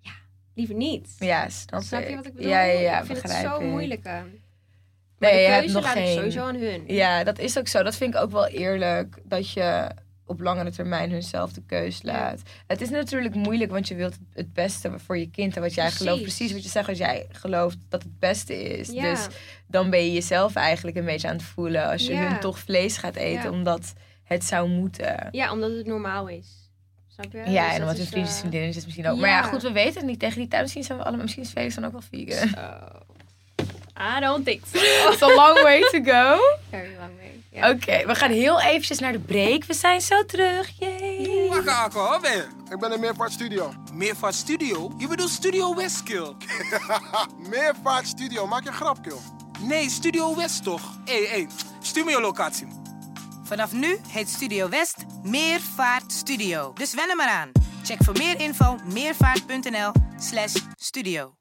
[0.00, 0.12] ja,
[0.54, 1.16] liever niet.
[1.18, 2.50] ja, snap, Snap je wat ik bedoel?
[2.50, 4.06] Ja, ja, ja, ik vind het zo ik.
[5.18, 6.82] Maar Nee, je de hebt keuze nog laat ik geen- sowieso aan hun.
[6.86, 7.82] Ja, dat is ook zo.
[7.82, 9.16] Dat vind ik ook wel eerlijk.
[9.24, 9.90] Dat je
[10.26, 12.12] op langere termijn hunzelf de keus Ja.
[12.12, 12.42] laat.
[12.66, 15.56] Het is natuurlijk moeilijk, want je wilt het beste voor je kind.
[15.56, 16.02] En wat jij Precies.
[16.04, 18.88] gelooft, precies wat je zegt, als jij gelooft dat het beste is.
[18.88, 19.10] Ja.
[19.10, 19.26] Dus
[19.66, 22.28] dan ben je jezelf eigenlijk een beetje aan het voelen als je Ja.
[22.28, 23.92] hun toch vlees gaat eten, omdat
[24.24, 25.28] het zou moeten.
[25.30, 26.70] ja, omdat het normaal is.
[27.08, 27.38] Snap je?
[27.38, 29.18] Ja, Dus en dat omdat is, hun vriendjes, eh, vriendinnetjes misschien ook.
[29.18, 30.18] Maar ja, goed, we weten het niet.
[30.18, 32.54] Tegen die tijd misschien zijn we allemaal, misschien is Felix dan ook wel vegan.
[33.96, 34.78] I don't think so.
[35.12, 36.38] It's a long way to go.
[36.70, 37.42] Very long way.
[37.50, 37.70] Ja.
[37.70, 39.64] Oké, we gaan heel eventjes naar de break.
[39.64, 40.70] We zijn zo terug.
[40.78, 41.48] Yay.
[41.48, 42.44] Wakker, Akko, je?
[42.70, 43.72] Ik ben in Meervaart Studio.
[43.92, 44.94] Meervaart Studio?
[44.98, 46.34] Je bedoelt Studio Westkill?
[47.50, 49.18] Meervaart Studio, maak je een grap, kill.
[49.60, 50.82] Nee, Studio West toch?
[51.04, 51.48] Hé, hey, hey,
[51.80, 52.66] stuur me je locatie.
[53.44, 56.72] Vanaf nu heet Studio West Meervaart Studio.
[56.72, 57.52] Dus wen er maar aan.
[57.84, 61.34] Check voor meer info meervaart.nl slash studio.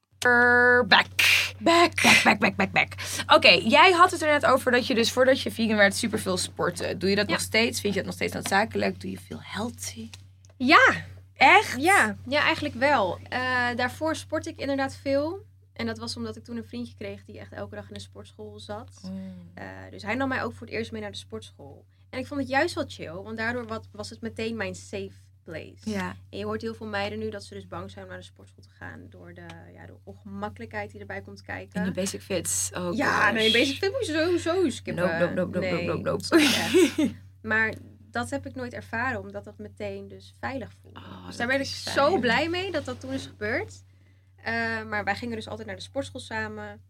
[0.88, 1.23] Back.
[1.64, 2.02] Back.
[2.04, 2.94] Back, back, back, back, back.
[3.36, 6.38] Oké, jij had het er net over dat je dus voordat je vegan werd superveel
[6.38, 7.00] sporten.
[7.00, 7.32] Doe je dat Ja.
[7.32, 7.82] nog steeds?
[7.82, 9.00] Vind je dat nog steeds noodzakelijk?
[9.02, 10.10] Doe je veel healthy?
[10.58, 10.94] Ja,
[11.36, 11.82] Echt?
[11.82, 13.20] ja, ja, eigenlijk wel.
[13.30, 15.46] Eh, daarvoor sport ik inderdaad veel.
[15.74, 18.00] En dat was omdat ik toen een vriendje kreeg die echt elke dag in de
[18.00, 19.12] sportschool zat.
[19.54, 21.86] Eh, dus hij nam mij ook voor het eerst mee naar de sportschool.
[22.10, 25.12] En ik vond het juist wel chill, want daardoor was het meteen mijn safe
[25.44, 25.90] place.
[25.90, 26.16] Ja.
[26.30, 28.26] En je hoort heel veel meiden nu dat ze dus bang zijn om naar de
[28.26, 29.06] sportschool te gaan.
[29.10, 31.80] Door de, ja, de ongemakkelijkheid die erbij komt kijken.
[31.80, 32.72] In de basic fits.
[32.74, 35.04] Oh Ja, nee, basic fit moet je sowieso skippen.
[35.04, 37.12] Nope, nope, nope, nope, Nee, nope, nope, nope.
[37.52, 37.74] maar
[38.12, 41.00] dat heb ik nooit ervaren, omdat dat meteen dus veilig voelde.
[41.00, 43.84] Oh, dus daar werd ik zo blij mee dat dat toen is gebeurd.
[44.36, 46.82] Eh, maar wij gingen dus altijd naar de sportschool samen.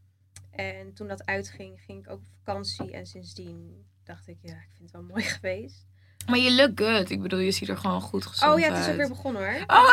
[0.52, 2.92] En toen dat uitging, ging ik ook op vakantie.
[2.92, 5.86] En sindsdien dacht ik, ja, ik vind het wel mooi geweest.
[6.28, 7.10] Maar je look good.
[7.10, 8.98] Ik bedoel, je ziet er gewoon goed gezond oh ja, het is ook uit.
[8.98, 9.64] weer begonnen hoor.
[9.68, 9.90] Oh,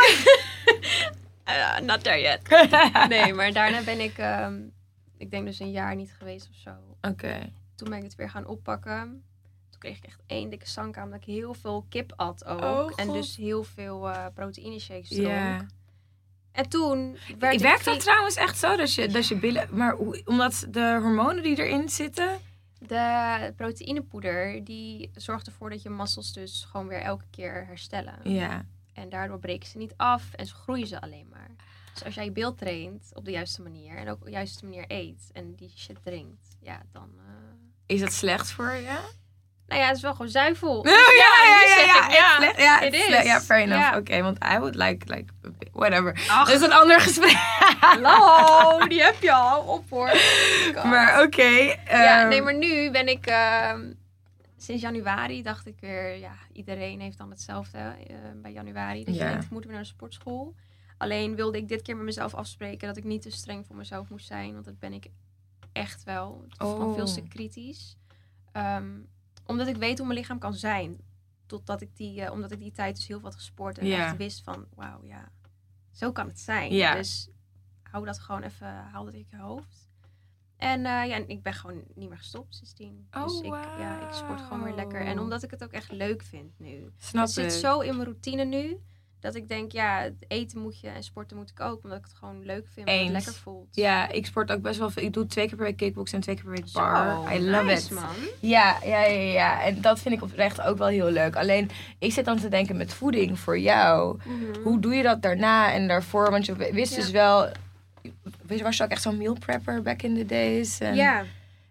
[1.48, 2.40] Uh, not there yet.
[3.08, 4.18] nee, maar daarna ben ik...
[4.18, 4.60] ehm,
[5.18, 6.70] ik denk dus een jaar niet geweest of zo.
[7.10, 7.52] Oké.
[7.74, 9.24] Toen ben ik het weer gaan oppakken.
[9.70, 12.60] Toen kreeg ik echt één dikke zanka omdat ik heel veel kip at ook.
[12.60, 15.28] Oh, en dus heel veel eh proteïne shakes dronk.
[15.28, 15.66] Ja.
[16.52, 18.76] En toen werd ik Werkt dat trouwens echt zo?
[18.76, 19.68] Dat je, dat je billen...
[19.70, 22.38] Maar hoe, omdat de hormonen die erin zitten...
[22.86, 28.30] De proteïnepoeder die zorgt ervoor dat je massels dus gewoon weer elke keer herstellen.
[28.32, 28.64] Ja.
[28.92, 31.50] En daardoor breken ze niet af en ze groeien ze alleen maar.
[31.94, 34.64] Dus als jij je beeld traint op de juiste manier en ook op de juiste
[34.64, 37.10] manier eet en die shit drinkt, ja, dan.
[37.18, 38.98] eh, Is dat slecht voor je?
[39.70, 40.78] Nou ja, het is wel gewoon zuivel.
[40.78, 43.96] Oh, ja, ja, ja, ja, ja, it het is ja, fair enough.
[43.96, 45.32] Oké, want I would like, like,
[45.72, 46.12] whatever.
[46.28, 46.46] Ach.
[46.46, 47.32] Dat is een ander gesprek.
[47.80, 50.10] Hallo, die heb je al op hoor.
[50.90, 51.42] maar oké.
[51.42, 53.26] ja, ehm, nee, maar nu ben ik.
[53.26, 53.92] ehm,
[54.56, 59.04] sinds januari dacht ik weer, ja, iedereen heeft dan hetzelfde eh, bij januari.
[59.04, 59.24] Dat Ja.
[59.24, 60.54] je denkt, moeten we naar de sportschool?
[60.98, 64.08] Alleen wilde ik dit keer met mezelf afspreken dat ik niet te streng voor mezelf
[64.08, 64.52] moest zijn.
[64.52, 65.06] Want dat ben ik
[65.72, 66.40] echt wel.
[66.42, 66.94] Het is gewoon Oh.
[66.94, 67.96] veel te kritisch.
[68.52, 68.84] Ehm,
[69.50, 70.98] omdat ik weet hoe mijn lichaam kan zijn.
[71.46, 73.78] Totdat ik die, eh, omdat ik die tijd dus heel veel had gesport.
[73.78, 74.06] En Ja.
[74.06, 75.32] echt wist van, wauw, ja,
[75.90, 76.72] zo kan het zijn.
[76.74, 76.94] Ja.
[76.94, 77.28] Dus
[77.82, 79.88] hou dat gewoon even, haal dat uit je hoofd.
[80.56, 83.06] En eh, ja, en ik ben gewoon niet meer gestopt sindsdien.
[83.10, 85.00] Oh, dus ik, ja, ik sport gewoon weer lekker.
[85.00, 86.92] En omdat ik het ook echt leuk vind nu.
[86.96, 88.80] Snap het zit zo in mijn routine nu.
[89.20, 91.82] Dat ik denk, ja, eten moet je en sporten moet ik ook.
[91.84, 92.88] Omdat ik het gewoon leuk vind.
[92.88, 93.02] Eens.
[93.02, 93.66] het lekker voelt.
[93.76, 95.02] Ja, ik sport ook best wel veel.
[95.02, 97.34] Ik doe twee keer per week kickboxen en twee keer per week Zo, bar.
[97.34, 97.90] I love nice, it.
[97.90, 98.14] man.
[98.40, 99.62] Ja, ja, ja, ja.
[99.62, 101.36] En dat vind ik oprecht ook wel heel leuk.
[101.36, 104.18] Alleen, ik zit dan te denken met voeding voor jou.
[104.24, 104.60] Mhm.
[104.62, 106.30] Hoe doe je dat daarna en daarvoor?
[106.30, 107.00] Want je wist Ja.
[107.00, 107.48] dus wel...
[108.62, 110.80] Was je ook echt zo'n meal prepper back in the days?
[110.80, 111.24] En Ja.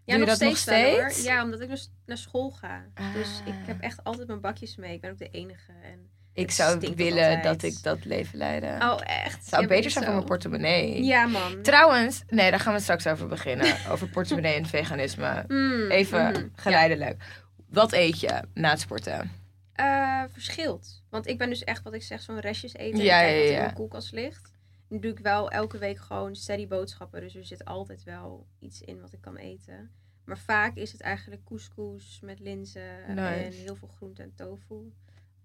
[0.04, 1.28] Ja, je nog dat nog steeds, wel, steeds?
[1.28, 2.86] Ja, omdat ik dus naar school ga.
[3.14, 3.48] Dus Ah.
[3.48, 4.94] ik heb echt altijd mijn bakjes mee.
[4.94, 5.72] Ik ben ook de enige.
[5.84, 6.10] En...
[6.34, 7.44] Ik zou willen altijd.
[7.44, 8.68] dat ik dat leven leidde.
[8.68, 9.36] Oh, echt?
[9.36, 11.04] Het zou Ja, beter zijn voor mijn portemonnee.
[11.04, 11.62] Ja, man.
[11.62, 13.76] Trouwens, nee, daar gaan we straks over beginnen.
[13.92, 15.44] over portemonnee en veganisme.
[15.48, 16.48] Mm, Even mhm.
[16.56, 17.24] geleidelijk.
[17.70, 19.32] Wat eet je na het sporten?
[19.74, 21.04] Eh, verschilt.
[21.10, 23.04] Want ik ben dus echt, wat ik zeg, zo'n restjes eten.
[23.04, 24.52] Ja, Ja, ja, in mijn koelkast ligt.
[24.88, 27.22] Nu doe ik wel elke week gewoon steady boodschappen.
[27.22, 29.92] Dus er zit altijd wel iets in wat ik kan eten.
[30.26, 34.94] Maar vaak is het eigenlijk couscous met linzen en heel veel groente en tofu.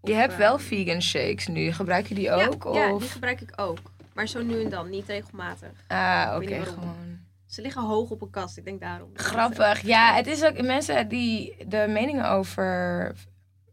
[0.04, 1.72] Je hebt wel vegan shakes nu.
[1.72, 2.74] Gebruik je die ja, ook?
[2.74, 3.00] Ja, of?
[3.00, 3.78] die gebruik ik ook.
[4.14, 5.70] Maar zo nu en dan, niet regelmatig.
[5.86, 7.22] Ah, oké, gewoon.
[7.46, 9.10] Ze liggen hoog op een kast, ik denk daarom.
[9.14, 9.80] Grappig.
[9.80, 13.12] Ja, het is ook mensen die de meningen over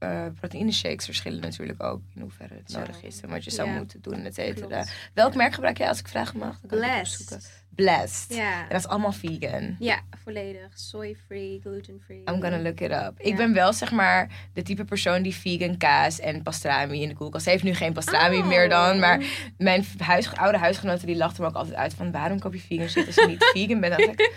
[0.02, 2.02] eh proteïne shakes verschillen natuurlijk ook.
[2.16, 3.76] In hoeverre het nodig is en wat je zou Ja.
[3.76, 4.86] moeten doen, et cetera.
[5.14, 6.60] Welk merk gebruik jij als ik vragen mag?
[6.62, 7.38] Dan kan ik het opzoeken.
[7.38, 7.60] Blessed.
[7.76, 8.36] Blessed.
[8.36, 8.62] Ja.
[8.62, 9.76] En dat is allemaal vegan.
[9.80, 10.68] ja, volledig.
[10.80, 12.18] Soy-free, gluten-free.
[12.18, 13.14] I'm gonna look it up.
[13.18, 17.16] Ik ben wel zeg maar de type persoon die vegan kaas en pastrami in de
[17.16, 17.44] koelkast.
[17.44, 18.48] Ze heeft nu geen pastrami Oh.
[18.48, 19.00] meer dan.
[19.00, 19.24] Maar
[19.58, 22.90] mijn huis, oude huisgenoten die lachten me ook altijd uit van waarom koop je vegan
[22.90, 24.32] shit als je niet vegan bent.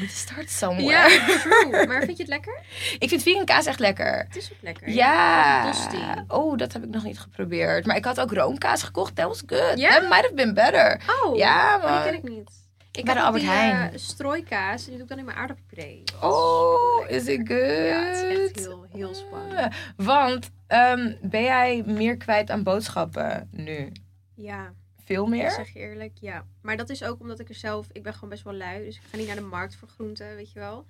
[0.00, 1.10] To start somewhere.
[1.10, 1.86] Ja, true.
[1.86, 2.60] Maar vind je het lekker?
[2.98, 4.18] Ik vind vegan kaas echt lekker.
[4.26, 4.88] Het is ook lekker.
[4.90, 5.70] Ja.
[5.70, 5.98] Tosti.
[6.28, 7.86] Oh, dat heb ik nog niet geprobeerd.
[7.86, 9.16] Maar ik had ook roomkaas gekocht.
[9.16, 9.78] That was good.
[9.78, 9.90] Ja?
[9.90, 11.00] That might have been better.
[11.22, 12.50] Oh, Ja, oh, die ken ik niet.
[12.92, 13.98] Ik Bij de Albert die, Heijn.
[13.98, 16.02] strooikaas en die doe ik dan in mijn aardappelpuree.
[16.20, 17.86] Oh, is it good?
[17.86, 19.74] Ja, het is echt heel, heel spannend.
[19.96, 23.92] Want ehm, ben jij meer kwijt aan boodschappen nu?
[24.34, 24.72] Ja,
[25.04, 25.50] Veel meer?
[25.50, 26.44] zeg je eerlijk, ja.
[26.62, 28.84] Maar dat is ook omdat ik er zelf, ik ben gewoon best wel lui.
[28.84, 30.86] Dus ik ga niet naar de markt voor groenten, weet je wel.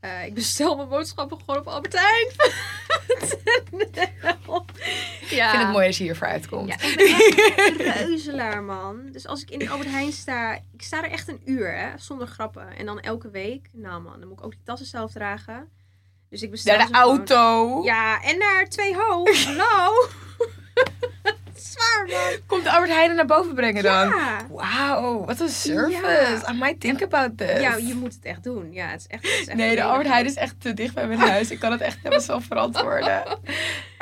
[0.00, 2.28] Eh, ik bestel mijn boodschappen gewoon op Albert Heijn.
[5.30, 5.44] ja.
[5.44, 6.68] Ik vind het mooi als je hiervoor uitkomt.
[6.68, 9.08] Ja, ik ben echt een reuzelaar, man.
[9.12, 12.26] Dus als ik in Albert Heijn sta, ik sta er echt een uur, hè, zonder
[12.26, 12.76] grappen.
[12.76, 15.68] En dan elke week, nou man, dan moet ik ook die tassen zelf dragen.
[16.30, 17.82] Dus ik bestel Naar de gewoon- auto.
[17.84, 19.44] Ja, en naar twee hoofd.
[19.44, 19.92] Hallo.
[21.56, 22.38] Zwaar, man.
[22.46, 24.08] Komt de Albert Heijn naar boven brengen dan?
[24.08, 24.46] Ja.
[24.50, 26.00] Wauw, wat een service.
[26.46, 26.52] Ja.
[26.52, 27.60] I might think about this.
[27.60, 28.72] Ja, je moet het echt doen.
[28.72, 29.22] Ja, het is echt.
[29.22, 31.50] Het is echt Nee, de Albert Heijn is echt te dicht bij mijn huis.
[31.50, 33.22] Ik kan het echt helemaal zelf verantwoorden.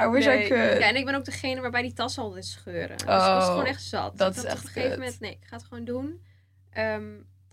[0.01, 0.45] I wish Nee.
[0.45, 0.79] I could.
[0.79, 2.97] Ja, en ik ben ook degene waarbij die tassen altijd scheuren.
[2.97, 4.19] Dus Oh, ik was gewoon echt zat.
[4.19, 6.21] dat is echt op een gegeven moment, nee, ik ga het gewoon doen.
[6.73, 7.03] Ehm,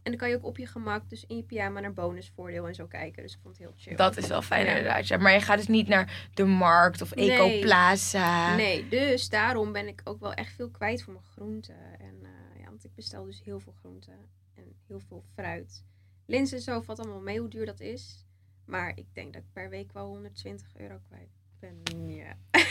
[0.03, 2.75] en dan kan je ook op je gemak, dus in je pyjama, naar bonusvoordeel en
[2.75, 3.23] zo kijken.
[3.23, 3.95] Dus ik vond het heel chill.
[3.95, 4.69] Dat is wel fijn Ja.
[4.75, 5.07] inderdaad.
[5.07, 5.17] Ja.
[5.17, 7.31] Maar je gaat dus niet naar de markt of Nee.
[7.31, 8.55] Ecoplaza.
[8.55, 11.99] Nee, dus daarom ben ik ook wel echt veel kwijt voor mijn groenten.
[11.99, 14.13] En eh, ja, want ik bestel dus heel veel groenten
[14.55, 15.83] en heel veel fruit.
[16.25, 18.25] Linzen en zo valt allemaal mee hoe duur dat is.
[18.65, 22.07] Maar ik denk dat ik per week wel 120 euro kwijt ben.
[22.09, 22.33] Ja.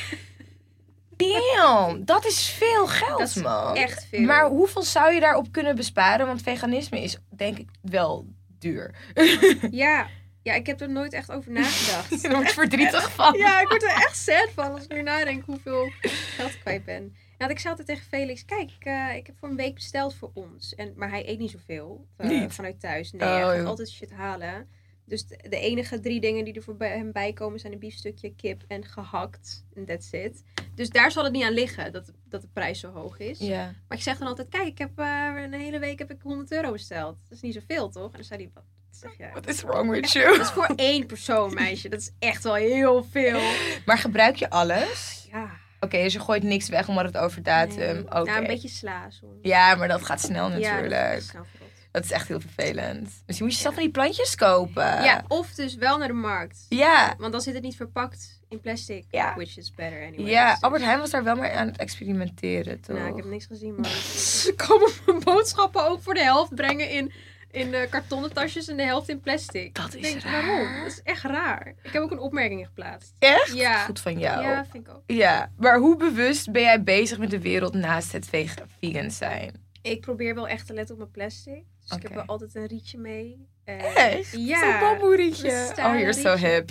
[1.19, 3.75] Damn, dat is veel geld, Dat is man.
[3.77, 4.21] echt veel.
[4.21, 6.27] Maar hoeveel zou je daarop kunnen besparen?
[6.27, 8.27] Want veganisme is denk ik wel
[8.59, 8.95] duur.
[9.71, 10.07] Ja,
[10.43, 12.11] ja, ik heb er nooit echt over nagedacht.
[12.23, 13.37] Daar word je verdrietig van.
[13.39, 15.91] Ja, ik word er echt sad van als ik nu nadenk hoeveel
[16.37, 17.17] geld ik kwijt ben.
[17.39, 20.31] Nou, ik zei altijd tegen Felix, kijk, eh, ik heb voor een week besteld voor
[20.35, 20.75] ons.
[20.75, 22.53] En, maar hij eet niet zoveel eh, Niet?
[22.53, 23.13] vanuit thuis.
[23.13, 24.69] Nee, Oh, hij gaat altijd shit halen.
[25.09, 27.79] Dus de, de enige drie dingen die er voor bij hem bij komen zijn een
[27.79, 29.65] biefstukje, kip en gehakt.
[29.75, 30.43] En that's it.
[30.75, 33.39] Dus daar zal het niet aan liggen dat, dat de prijs zo hoog is.
[33.39, 33.65] Ja.
[33.89, 36.53] Maar ik zeg dan altijd, kijk, ik heb eh, een hele week heb ik 100
[36.53, 37.17] euro besteld.
[37.23, 38.11] Dat is niet zoveel, toch?
[38.11, 39.31] En dan zei hij, wat zeg jij?
[39.31, 40.41] What is wrong with Dat you?
[40.41, 41.89] is voor één persoon, meisje.
[41.89, 43.41] Dat is echt wel heel veel.
[43.87, 45.27] Maar gebruik je alles?
[45.31, 45.51] Ja.
[45.81, 47.95] Oké, dus je gooit niks weg omdat het over datum.
[47.95, 48.05] nee.
[48.05, 48.31] Oké.
[48.31, 49.39] Ja, een beetje sla soms.
[49.43, 51.21] Ja, maar dat gaat snel Ja, dat is natuurlijk.
[51.23, 51.58] snel verrot.
[51.91, 53.23] Dat is echt heel vervelend.
[53.27, 54.85] Dus je moet jezelf van die plantjes kopen.
[55.03, 56.67] Ja, of dus wel naar de markt.
[56.69, 57.15] Ja.
[57.19, 59.05] Want dan zit het niet verpakt in plastic.
[59.11, 59.35] Ja.
[59.35, 60.31] Which is better anyway.
[60.31, 62.97] Ja, Dus- Albert Heijn was daar wel mee aan het experimenteren, toch?
[62.97, 63.85] Nou, ik heb niks gezien, man.
[64.15, 67.13] Ze komen mijn boodschappen ook voor de helft brengen in,
[67.51, 69.75] in eh, kartonnen tasjes en de helft in plastic.
[69.75, 70.47] Dat is denk, raar.
[70.47, 70.79] waarom?
[70.83, 71.75] Dat is echt raar.
[71.83, 73.13] Ik heb ook een opmerking geplaatst.
[73.19, 73.55] Echt?
[73.55, 73.85] Ja.
[73.85, 74.43] Goed van jou.
[74.43, 75.03] Ja, vind ik ook.
[75.07, 79.67] Ja, maar hoe bewust ben jij bezig met de wereld naast het vega- vegan zijn?
[79.83, 81.63] Ik probeer wel echt te letten op mijn plastic.
[81.89, 83.49] Dus ik heb wel altijd een rietje mee.
[83.65, 84.33] En- Echt?
[84.33, 84.59] Ja.
[84.61, 85.51] Zo'n bamboerietje.
[85.71, 86.71] Oh, you're so hip.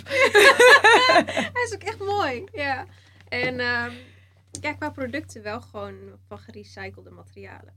[1.54, 2.44] Hij is ook echt mooi.
[2.52, 2.86] Ja.
[3.28, 3.90] En ehm,
[4.60, 5.94] ja, qua producten wel gewoon
[6.28, 7.74] van gerecyclede materialen.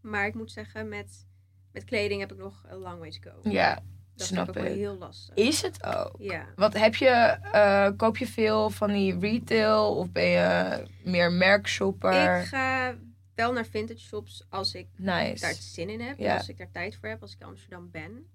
[0.00, 1.26] Maar ik moet zeggen, met,
[1.72, 3.50] met kleding heb ik nog een long way to go.
[3.50, 3.78] Ja,
[4.16, 4.74] dat snap ik ik.
[4.74, 5.34] heel lastig.
[5.34, 6.14] Is het ook?
[6.18, 6.46] Ja.
[6.56, 12.40] Wat heb je, eh, koop je veel van die retail of ben je meer merkshopper?
[12.40, 12.94] Ik ga
[13.34, 16.18] wel naar vintage shops als ik daar zin in heb.
[16.18, 16.36] Ja.
[16.36, 18.26] Als ik daar tijd voor heb, als ik in Amsterdam ben.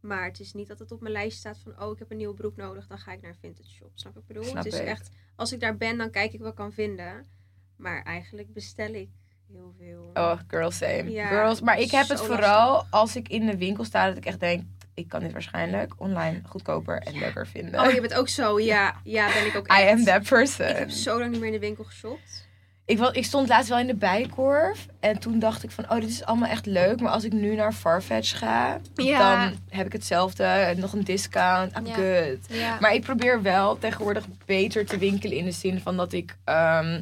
[0.00, 1.82] Maar het is niet dat het op mijn lijst staat van...
[1.82, 3.90] oh, ik heb een nieuwe broek nodig, dan ga ik naar een vintage shop.
[3.94, 4.44] Snap ik bedoel?
[4.44, 4.86] Snap het is ik.
[4.86, 5.10] echt...
[5.36, 7.26] Als ik daar ben, dan kijk ik wat ik kan vinden.
[7.76, 9.08] Maar eigenlijk bestel ik
[9.52, 10.10] heel veel.
[10.14, 11.10] Oh, girl same.
[11.10, 11.60] Ja, Girls.
[11.60, 14.64] Maar ik heb het vooral als ik in de winkel sta dat ik echt denk,
[14.94, 17.80] ik kan dit waarschijnlijk online goedkoper en leuker vinden.
[17.80, 18.58] Oh, je bent ook zo.
[18.70, 19.90] Ja, ja ben ik ook I echt.
[19.90, 20.68] am that person.
[20.68, 22.48] Ik heb zo lang niet meer in de winkel geshopt.
[22.90, 24.86] Ik, ik stond laatst wel in de bijkorf.
[25.00, 27.00] En toen dacht ik van, oh, dit is allemaal echt leuk.
[27.00, 29.18] Maar als ik nu naar Farfetch ga, Ja.
[29.46, 30.74] dan heb ik hetzelfde.
[30.76, 31.76] Nog een discount.
[31.76, 31.94] I'm Ja.
[31.94, 32.38] good.
[32.58, 32.76] Ja.
[32.80, 35.36] Maar ik probeer wel tegenwoordig beter te winkelen.
[35.36, 37.00] In de zin van dat ik ehm,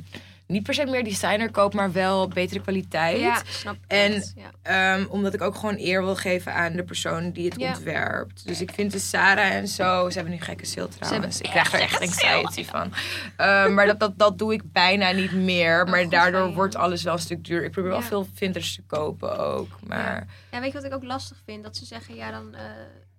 [0.48, 3.20] niet per se meer designer koop, maar wel betere kwaliteit.
[3.20, 3.76] ja, snap.
[3.86, 4.50] En- ja.
[4.96, 7.68] Ehm, omdat ik ook gewoon eer wil geven aan de persoon die het Ja.
[7.68, 8.46] ontwerpt.
[8.46, 10.08] Dus ik vind de Sarah en zo.
[10.10, 11.34] Ze hebben nu gekke sale trouwens.
[11.38, 12.92] hebben Ik krijg er echt anxiety van.
[13.36, 15.86] Ehm, maar dat, dat, dat doe ik bijna niet meer.
[15.88, 17.64] Maar Oh, daardoor wordt alles wel een stuk duur.
[17.64, 19.68] Ik probeer wel veel vintage te kopen ook.
[19.86, 21.62] Maar Ja, weet je wat ik ook lastig vind?
[21.62, 22.60] Dat ze zeggen, ja, dan eh,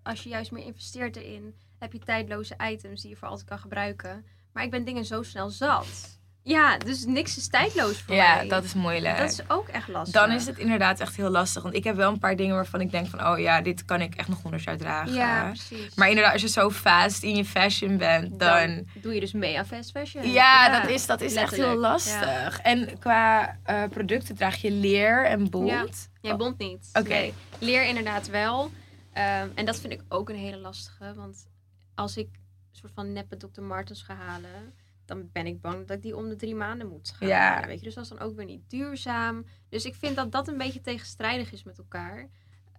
[0.03, 3.59] als je juist meer investeert erin, heb je tijdloze items die je voor altijd kan
[3.59, 4.25] gebruiken.
[4.53, 6.18] Maar ik ben dingen zo snel zat.
[6.43, 8.47] Ja, dus niks is tijdloos voor ja, mij.
[8.47, 9.17] dat is moeilijk.
[9.17, 10.21] Dat is ook echt lastig.
[10.21, 11.63] Dan is het inderdaad echt heel lastig.
[11.63, 13.28] Want ik heb wel een paar dingen waarvan ik denk van...
[13.28, 15.13] Oh ja, dit kan ik echt nog honderd jaar dragen.
[15.13, 15.95] Ja, precies.
[15.95, 18.88] Maar inderdaad, als je zo fast in je fashion bent, dan...
[18.93, 20.32] doe je dus mee aan fast fashion.
[20.32, 22.60] Ja, dat is, dat is echt heel lastig.
[22.60, 26.10] En qua eh, producten draag je leer en bont.
[26.21, 26.89] Jij bond niet.
[26.93, 27.08] Oké.
[27.08, 27.34] Nee.
[27.60, 28.71] Leer inderdaad wel.
[29.13, 31.13] Ehm, en dat vind ik ook een hele lastige.
[31.13, 31.47] Want
[31.95, 33.62] als ik een soort van neppe Dr.
[33.62, 34.73] Martens ga halen,
[35.10, 37.65] dan ben ik bang dat ik die om de drie maanden moet gaan Ja.
[37.65, 37.86] Weet je?
[37.86, 39.45] Dus dat is dan ook weer niet duurzaam.
[39.69, 42.28] Dus ik vind dat dat een beetje tegenstrijdig is met elkaar.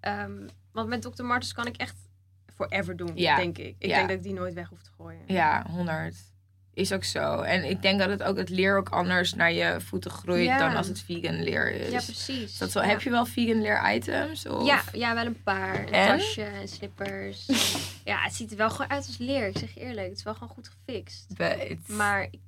[0.01, 1.23] Ehm, want met Dr.
[1.25, 2.09] Martens kan ik echt
[2.55, 3.37] forever doen, Ja.
[3.37, 3.75] denk ik.
[3.79, 3.97] Ik Ja.
[3.97, 5.23] denk dat ik die nooit weg hoef te gooien.
[5.27, 6.30] Ja, 100.
[6.74, 7.40] Is ook zo.
[7.40, 10.59] En ik denk dat het ook het leer ook anders naar je voeten groeit Ja.
[10.59, 11.90] dan als het vegan leer is.
[11.90, 12.59] Ja, precies.
[12.59, 12.80] Dat zo?
[12.80, 12.87] Ja.
[12.87, 14.46] Heb je wel vegan leer items?
[14.46, 14.66] Of?
[14.66, 15.78] Ja, ja, wel een paar.
[15.80, 16.18] Een En?
[16.18, 17.46] tasje en slippers.
[18.04, 19.46] ja, het ziet er wel gewoon uit als leer.
[19.46, 21.35] Ik zeg eerlijk, het is wel gewoon goed gefixt.
[21.37, 22.40] But- Maar ik,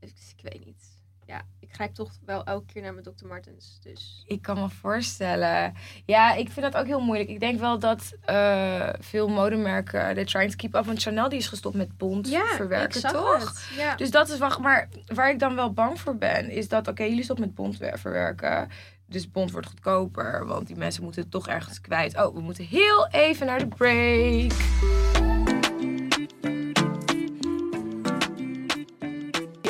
[0.00, 0.84] ik, ik weet niet.
[1.26, 3.26] Ja, ik grijp toch wel elke keer naar mijn Dr.
[3.26, 3.78] Martens.
[3.82, 5.74] Dus Ik kan me voorstellen.
[6.04, 7.28] Ja, ik vind dat ook heel moeilijk.
[7.28, 10.84] Ik denk wel dat eh, veel modemerken they're trying to keep up.
[10.84, 13.52] Want Chanel die is gestopt met bont ja, verwerken, toch?
[13.76, 13.94] Ja.
[13.94, 17.02] Dus dat is wacht, maar waar ik dan wel bang voor ben, is dat oké,
[17.02, 18.68] jullie stoppen met bont ver- verwerken.
[19.08, 22.16] Dus bont wordt goedkoper, want die mensen moeten het toch ergens kwijt.
[22.16, 24.52] Oh, we moeten heel even naar de break.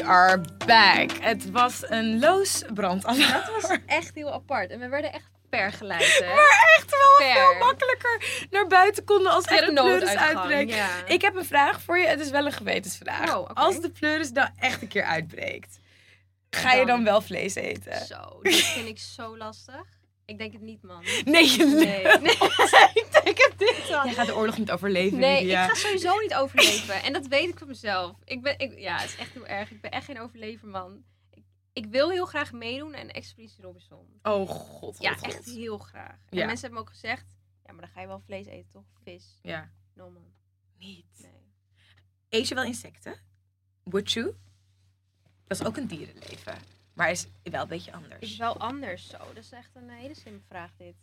[0.07, 1.11] Are back.
[1.21, 3.19] Het was een loos brandalarm.
[3.33, 4.71] dat was echt heel apart.
[4.71, 6.35] En we werden echt vergeleid, hè?
[6.35, 10.75] Maar echt wel veel makkelijker naar buiten konden als de de pleuris uitbreekt.
[10.75, 10.88] ja.
[11.07, 12.07] Ik heb een vraag voor je.
[12.07, 13.37] Het is wel een gewetensvraag.
[13.37, 13.51] Oh.
[13.55, 15.79] Als de pleuris nou echt een keer uitbreekt,
[16.51, 18.07] ga je Dan- dan wel vlees eten?
[18.07, 19.83] Zo, dit vind ik zo lastig.
[20.27, 21.03] Ik denk het niet, man.
[21.25, 22.33] Nee, je Nee, nee.
[23.03, 24.05] ik denk het niet, man.
[24.05, 25.62] Jij gaat de oorlog niet overleven, Nee, Lydia.
[25.65, 27.03] ik ga sowieso niet overleven.
[27.03, 28.17] En dat weet ik van mezelf.
[28.25, 29.71] Ik ben, ik, ja, het is echt heel erg.
[29.71, 31.05] Ik ben echt geen overlever, man.
[31.31, 34.07] Ik, ik wil heel graag meedoen aan Expeditie Robinson.
[34.23, 35.45] Oh god, Ja, god, echt god.
[35.55, 36.19] heel graag.
[36.29, 36.45] En Ja.
[36.47, 38.85] mensen hebben me ook gezegd, ja, maar dan ga je wel vlees eten, toch?
[39.05, 39.39] Vis.
[39.43, 39.71] Ja.
[39.95, 40.33] No, man.
[40.79, 41.07] Niet.
[41.23, 41.53] Nee.
[42.29, 43.21] Eet je wel insecten?
[43.85, 44.35] Would you?
[45.47, 46.59] Dat is ook een dierenleven.
[46.97, 48.21] Maar is wel een beetje anders.
[48.21, 49.19] Is wel anders zo.
[49.19, 50.95] Dat is echt een hele slimme vraag dit.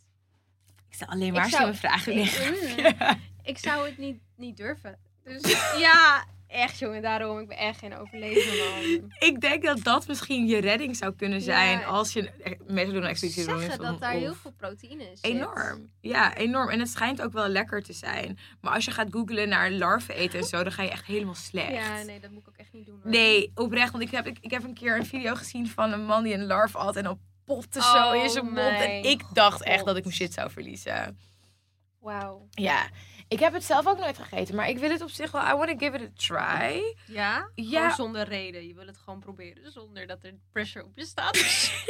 [0.90, 2.14] Ik stel alleen maar zou- slimme vragen.
[2.18, 3.20] ik- mm.
[3.52, 4.98] Ik zou het niet, niet durven.
[5.24, 5.42] Dus
[5.80, 7.40] ja, echt jongen, daarom.
[7.40, 9.12] Ik ben echt geen overlever man.
[9.30, 11.86] Ik denk dat dat misschien je redding zou kunnen zijn Ja.
[11.86, 12.32] als je...
[12.68, 13.60] Mensen doen expeditie doen.
[13.60, 15.24] Zeggen dat daar of- heel veel proteïne zit.
[15.24, 15.90] Enorm.
[16.02, 16.70] Ja, enorm.
[16.70, 18.38] En het schijnt ook wel lekker te zijn.
[18.62, 21.36] Maar als je gaat googlen naar larven eten en zo, dan ga je echt helemaal
[21.36, 21.72] slecht.
[21.72, 23.00] Ja, nee, dat moet ik ook echt niet doen.
[23.04, 23.12] Hoor.
[23.12, 23.92] Nee, oprecht.
[23.92, 26.34] Want ik heb, ik, ik heb een keer een video gezien van een man die
[26.34, 28.58] een larve had en dan potte zo Oh in zijn mond.
[28.80, 31.18] En ik dacht echt dat ik mijn shit zou verliezen.
[32.00, 32.48] Wauw.
[32.50, 32.88] Ja,
[33.34, 35.42] ik heb het zelf ook nooit gegeten, maar ik wil het op zich wel.
[35.42, 36.96] I want to give it a try.
[37.08, 37.50] Ja?
[37.56, 37.80] Ja.
[37.80, 38.68] Gewoon zonder reden.
[38.68, 41.38] Je wil het gewoon proberen zonder dat er pressure op je staat.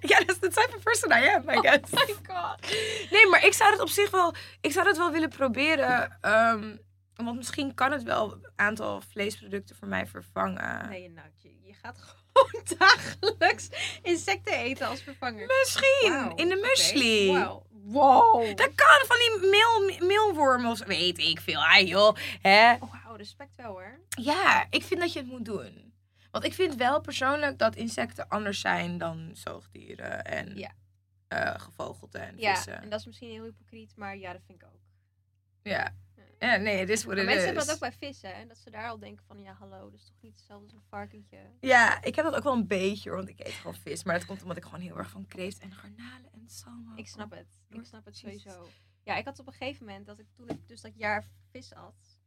[0.00, 1.92] Ja, dat is de type of person I am, I guess.
[1.92, 2.70] Oh my god.
[3.10, 6.18] Nee, maar ik zou het op zich wel, ik zou het wel willen proberen.
[6.20, 6.76] ehm,
[7.14, 10.88] want misschien kan het wel een aantal vleesproducten voor mij vervangen.
[10.88, 11.98] Nee, nou, je, je gaat
[12.32, 13.68] gewoon dagelijks
[14.02, 15.46] insecten eten als vervanger.
[15.60, 17.26] Misschien, in de muesli.
[17.26, 17.64] Wow.
[18.54, 20.84] Dat kan, van die meel, meelwormen of.
[20.84, 21.64] Weet ik veel.
[21.64, 22.16] Ah joh.
[22.40, 22.78] Hè?
[22.78, 24.00] Wauw, respect wel hoor.
[24.08, 25.92] Ja, ik vind dat je het moet doen.
[26.30, 30.70] Want ik vind wel persoonlijk dat insecten anders zijn dan zoogdieren en Ja.
[31.28, 32.82] eh, gevogelte en Ja, vissen.
[32.82, 34.80] en dat is misschien heel hypocriet, maar ja, dat vind ik ook.
[35.62, 35.94] Ja.
[36.40, 37.46] Ja, nee, het is wat het mensen is.
[37.46, 38.46] hebben dat ook bij vissen, hè?
[38.46, 40.88] Dat ze daar al denken van, ja, hallo, dat is toch niet hetzelfde als een
[40.88, 41.38] varkentje.
[41.60, 44.04] Ja, ik heb dat ook wel een beetje, hoor, want ik eet gewoon vis.
[44.04, 46.96] Maar dat komt omdat ik gewoon heel erg van kreeft en garnalen en salmon.
[46.96, 47.46] Ik snap het.
[47.68, 48.68] Ik snap het sowieso.
[49.02, 51.74] Ja, ik had op een gegeven moment dat ik toen ik dus dat jaar vis
[51.74, 52.18] at.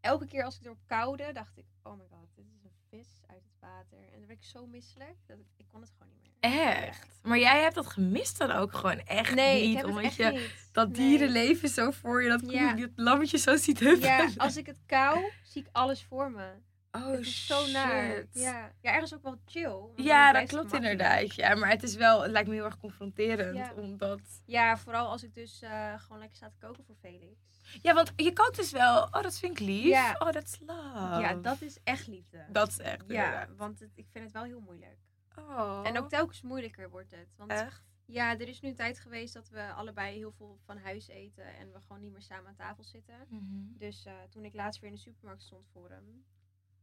[0.00, 2.59] Elke keer als ik erop koude, dacht ik, oh my god, dit is
[2.90, 3.98] vis uit het water.
[4.12, 6.52] En dan werd ik zo misselijk dat ik, ik kon het gewoon niet meer.
[6.86, 7.06] Echt?
[7.22, 9.84] Maar jij hebt dat gemist dan ook gewoon echt Nee, niet?
[9.84, 10.68] omdat je niet.
[10.72, 10.96] dat Nee.
[11.08, 12.74] dierenleven zo voor je, dat, Ja.
[12.74, 14.08] dat lammetje zo ziet huppelen.
[14.08, 16.52] Ja, als ik het kou, zie ik alles voor me.
[16.92, 18.14] Oh, het is zo naar.
[18.14, 18.26] shit.
[18.32, 18.72] Ja.
[18.80, 20.04] ja, ergens ook wel chill.
[20.04, 21.34] Ja, dat klopt inderdaad.
[21.34, 23.56] Ja, maar het is wel, het lijkt me heel erg confronterend.
[23.56, 23.72] Ja.
[23.76, 24.20] Omdat.
[24.46, 27.34] Ja, vooral als ik dus eh, gewoon lekker sta te koken voor Felix.
[27.82, 29.02] Ja, want je kookt dus wel.
[29.02, 29.84] Oh, dat vind ik lief.
[29.84, 30.16] Ja.
[30.18, 31.20] Oh, dat is love.
[31.20, 32.46] Ja, dat is echt liefde.
[32.48, 33.04] Dat is echt.
[33.08, 33.56] ja, inderdaad.
[33.56, 34.98] want het, ik vind het wel heel moeilijk.
[35.36, 35.80] Oh.
[35.84, 37.28] En ook telkens moeilijker wordt het.
[37.36, 37.82] Want Echt?
[38.04, 41.56] ja, er is nu een tijd geweest dat we allebei heel veel van huis eten
[41.56, 43.26] en we gewoon niet meer samen aan tafel zitten.
[43.28, 43.78] Mhm.
[43.78, 46.24] Dus eh, toen ik laatst weer in de supermarkt stond voor hem,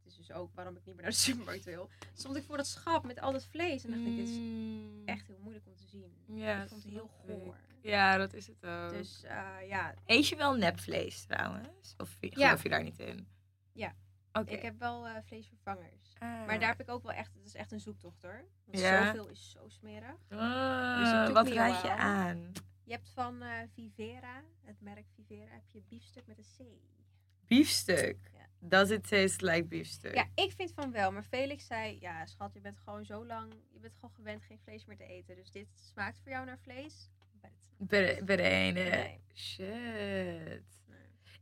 [0.07, 2.67] is dus ook waarom ik niet meer naar de supermarkt wil, stond ik voor dat
[2.67, 5.01] schap met al dat vlees en dacht ik, dit is Mm.
[5.05, 6.13] echt heel moeilijk om te zien.
[6.27, 7.55] Ja, ik vond het heel goor.
[7.81, 8.89] Ja, dat is het ook.
[8.89, 11.93] Dus eh, ja, Eet je wel nepvlees trouwens?
[11.97, 12.29] Of Ja.
[12.29, 13.27] geloof je daar niet in?
[13.73, 13.95] Ja.
[14.31, 14.51] Oké.
[14.51, 16.13] ik heb wel eh, vleesvervangers.
[16.13, 16.45] Ah.
[16.45, 18.45] Maar daar heb ik ook wel echt, het is echt een zoektocht hoor.
[18.65, 19.05] Want Ja.
[19.05, 20.15] zoveel is zo smerig.
[20.29, 22.51] Ah, Dus wat raad je aan?
[22.83, 26.69] Je hebt van eh, Vivera, het merk Vivera, heb je biefstuk met een C.
[27.45, 28.29] Biefstuk.
[28.33, 28.46] Ja.
[28.59, 30.13] Does it taste like biefstuk?
[30.15, 31.11] Ja, ik vind van wel.
[31.11, 34.59] Maar Felix zei, ja schat, je bent gewoon zo lang, je bent gewoon gewend geen
[34.63, 35.35] vlees meer te eten.
[35.35, 37.09] Dus dit smaakt voor jou naar vlees?
[38.73, 39.21] Nee.
[39.33, 40.63] Shit.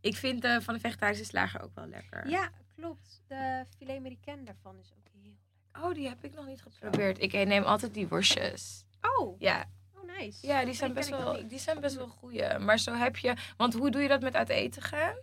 [0.01, 2.27] Ik vind de van de vegetarische slager ook wel lekker.
[2.27, 3.21] Ja, klopt.
[3.27, 5.89] De filet americain daarvan is ook heel lekker.
[5.89, 7.21] Oh, die heb ik nog niet geprobeerd.
[7.21, 8.85] Ik neem altijd die worstjes.
[9.01, 10.47] Oh, Ja, oh nice.
[10.47, 12.57] ja die, zijn best wel, die zijn best wel goeie.
[12.59, 13.33] Maar zo heb je...
[13.57, 15.15] Want hoe doe je dat met uit eten gaan?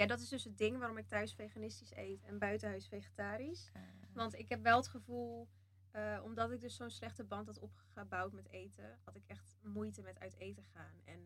[0.00, 3.70] Ja, dat is dus het ding waarom ik thuis veganistisch eet en buitenhuis vegetarisch.
[3.72, 3.82] Ah.
[4.12, 5.48] Want ik heb wel het gevoel,
[5.90, 10.02] eh, omdat ik dus zo'n slechte band had opgebouwd met eten, had ik echt moeite
[10.02, 11.00] met uit eten gaan.
[11.04, 11.20] En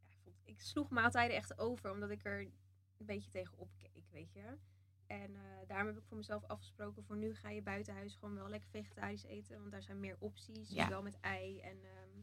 [0.00, 4.08] ja, ik, vond, ik sloeg maaltijden echt over, omdat ik er een beetje tegen opkeek,
[4.10, 4.56] weet je.
[5.06, 8.48] En eh, daarom heb ik voor mezelf afgesproken, voor nu ga je buitenhuis gewoon wel
[8.48, 9.58] lekker vegetarisch eten.
[9.58, 10.80] Want daar zijn meer opties, Ja.
[10.80, 12.20] dus wel met ei en ehm,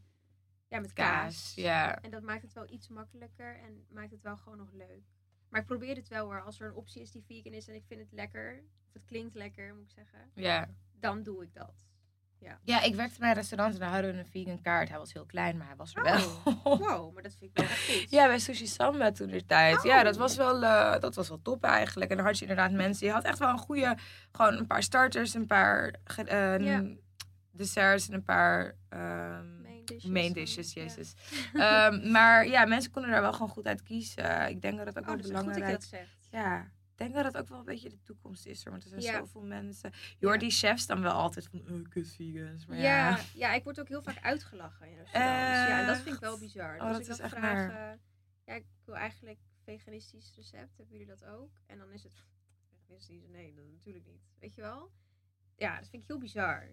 [0.67, 1.23] ja, met kaas.
[1.23, 2.01] Kaas, ja.
[2.01, 5.19] En dat maakt het wel iets makkelijker en maakt het wel gewoon nog leuk.
[5.51, 6.41] Maar ik probeer het wel hoor.
[6.41, 9.05] Als er een optie is die vegan is en ik vind het lekker, of het
[9.05, 10.69] klinkt lekker moet ik zeggen, Ja.
[10.99, 11.73] dan doe ik dat.
[12.63, 14.89] Ja, ik werkte bij een restaurant en daar hadden we een vegan kaart.
[14.89, 16.11] Hij was heel klein, maar hij was er Oh.
[16.13, 16.77] wel.
[16.77, 18.09] Wow, maar dat vind ik wel echt goed.
[18.09, 19.83] Ja, bij Sushi Samba toen de tijd.
[19.83, 20.03] Ja, Oh.
[20.03, 22.11] dat was, wel, eh, dat was wel top eigenlijk.
[22.11, 23.07] En dan had je inderdaad mensen.
[23.07, 23.97] Je had echt wel een goede,
[24.31, 26.83] gewoon een paar starters, een paar eh, Ja.
[27.51, 29.60] desserts en een paar ehm,
[29.93, 30.11] dishes.
[30.11, 30.81] main dishes, ja.
[30.83, 31.13] jezus.
[31.53, 34.49] Ehm, maar ja, mensen konden daar wel gewoon goed uit kiezen.
[34.49, 36.27] Ik denk dat het ook Oh, wel dat is dat belangrijk dat zegt.
[36.31, 38.63] Ja, ik denk dat het ook wel een beetje de toekomst is.
[38.63, 39.17] hoor, Want er zijn Ja.
[39.19, 39.91] zoveel mensen.
[40.19, 40.47] Je hoort Ja.
[40.47, 42.65] die chefs dan wel altijd van, oh, kut vegans.
[42.65, 43.19] Maar Ja, ja.
[43.33, 45.69] ja, ik word ook heel vaak uitgelachen in restaurants.
[45.69, 46.75] Ja, en dat vind ik wel bizar.
[46.75, 47.97] Oh, dat ik is echt vraag,
[48.45, 50.77] ja, ik wil eigenlijk veganistisch recept.
[50.77, 51.51] Hebben jullie dat ook?
[51.65, 52.13] En dan is het
[52.69, 53.27] veganistisch.
[53.27, 54.21] Nee, dat natuurlijk niet.
[54.39, 54.91] Weet je wel?
[55.55, 56.67] Ja, dat vind ik heel bizar.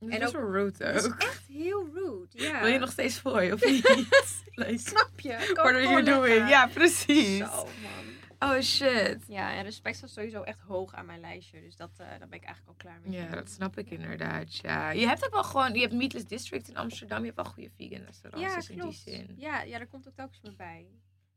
[0.00, 1.18] Dat is En best wel rude Het is ook.
[1.22, 2.26] echt heel rude.
[2.30, 2.60] Ja.
[2.60, 3.86] Wil je nog steeds voor je of niet?
[4.54, 5.36] like, Snap je?
[5.54, 6.48] What are you doing?
[6.48, 7.38] Ja, precies.
[7.38, 8.16] Zo, man.
[8.50, 9.18] Oh shit.
[9.28, 11.60] Ja, en respect staat sowieso echt hoog aan mijn lijstje.
[11.60, 13.20] Dus dat, eh daar ben ik eigenlijk al klaar mee.
[13.20, 14.56] Ja, dat snap ik inderdaad.
[14.56, 14.90] Ja.
[14.90, 17.18] Je hebt ook wel gewoon, je hebt Meatless District in Amsterdam.
[17.18, 18.46] Je hebt wel goede vegan restaurants.
[18.46, 19.34] Ja, dus in die zin.
[19.36, 20.86] Ja, ja, daar komt ook telkens mee bij.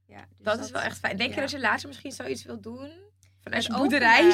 [0.07, 1.17] Ja, dus Dat is wel echt fijn.
[1.17, 2.91] Denk je dat je later misschien zoiets wilt doen?
[3.43, 4.31] Vanuit Het je boerderij?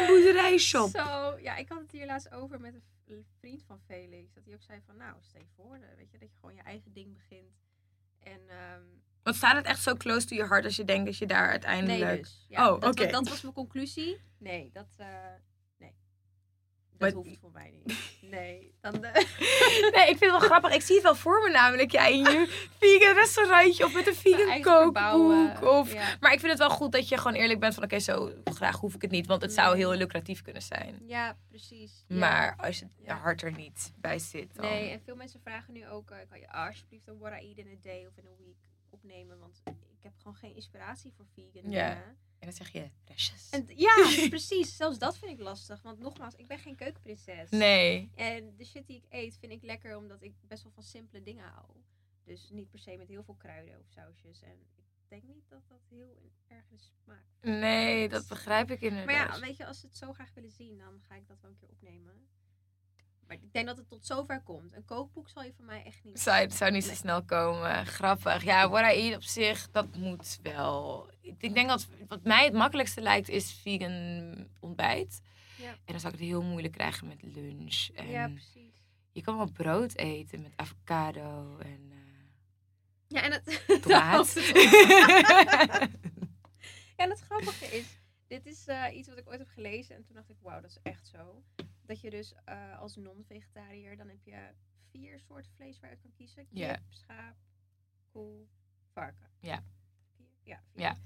[0.00, 0.90] Een boerderijshop.
[0.90, 2.74] Zo, ja, ik had het hier laatst over met
[3.06, 4.32] een vriend van Felix.
[4.32, 6.54] Dat hij ook zei van, nou, stel je voor, eh, weet je, dat je gewoon
[6.54, 7.54] je eigen ding begint.
[8.18, 8.82] En ehm,
[9.22, 11.42] Want staat het echt zo close to je hart als je denkt dat je daar
[11.42, 12.22] nee uiteindelijk...
[12.22, 12.46] dus.
[12.48, 13.06] Ja, Oh, oké.
[13.10, 14.20] dat was mijn conclusie.
[14.38, 15.40] Nee, dat, eh, nee.
[16.98, 17.94] Dat Maar- hoeft voor mij niet.
[18.30, 19.04] Nee, dan...
[19.04, 19.14] eh,
[19.94, 20.74] Nee, ik vind het wel grappig.
[20.74, 21.90] Ik zie het wel voor me namelijk.
[21.92, 22.46] Ja, in je
[22.80, 25.62] vegan restaurantje of met een vegan kookboek.
[25.72, 25.92] Of...
[25.92, 26.16] ja.
[26.20, 27.82] Maar ik vind het wel goed dat je gewoon eerlijk bent van...
[27.82, 29.26] Oké, zo graag hoef ik het niet.
[29.26, 31.02] Want het zou heel lucratief kunnen zijn.
[31.06, 32.04] Ja, precies.
[32.08, 32.16] Ja.
[32.18, 33.16] Maar als je Ja.
[33.16, 34.64] hart er niet bij zit, dan...
[34.64, 37.56] Nee, en veel mensen vragen nu ook, eh, kan je alsjeblieft een what I eat
[37.56, 38.56] in a day of in a week
[38.96, 39.38] opnemen?
[39.38, 39.62] Want
[39.96, 41.88] ik heb gewoon geen inspiratie voor vegan Ja.
[41.94, 42.16] dingen.
[42.38, 43.50] En dan zeg je restjes.
[43.50, 43.94] En ja,
[44.28, 44.76] precies.
[44.76, 45.82] Zelfs dat vind ik lastig.
[45.82, 47.50] Want nogmaals, ik ben geen keukenprinses.
[47.50, 48.10] Nee.
[48.14, 51.22] En de shit die ik eet vind ik lekker omdat ik best wel van simpele
[51.22, 51.66] dingen hou.
[52.24, 54.42] Dus niet per se met heel veel kruiden of sausjes.
[54.42, 57.24] En ik denk niet dat dat heel erg in smaak.
[57.40, 59.34] Nee, dat begrijp ik Maar inderdaad.
[59.34, 61.50] ja, weet je, als ze het zo graag willen zien, dan ga ik dat wel
[61.50, 62.28] een keer opnemen.
[63.26, 64.72] Maar ik denk dat het tot zover komt.
[64.74, 66.20] Een kookboek zal je van mij echt niet.
[66.20, 66.96] zou, het zou niet zo Nee.
[66.98, 67.86] snel komen.
[67.86, 68.44] Grappig.
[68.44, 71.10] Ja, what I eat op zich, dat moet wel.
[71.20, 75.20] Ik denk dat wat mij het makkelijkste lijkt is vegan ontbijt.
[75.58, 75.68] Ja.
[75.70, 77.88] En dan zou ik het heel moeilijk krijgen met lunch.
[77.94, 78.82] En Ja, precies.
[79.12, 81.96] je kan wel brood eten met avocado en eh
[83.08, 84.34] Ja, en het, tomaat.
[86.96, 87.84] Ja, en het grappige is,
[88.26, 90.70] dit is eh, iets wat ik ooit heb gelezen en toen dacht ik, wauw, dat
[90.70, 91.42] is echt zo.
[91.82, 94.50] Dat je dus eh, als non-vegetariër, dan heb je
[94.90, 96.46] vier soorten vlees waar je uit kan kiezen.
[96.46, 96.80] Kip, Ja.
[96.88, 97.36] schaap,
[98.12, 98.46] koe,
[98.92, 99.28] varken.
[99.40, 99.62] Ja.
[100.16, 100.80] Vier, ja, vier.
[100.80, 100.96] Ja.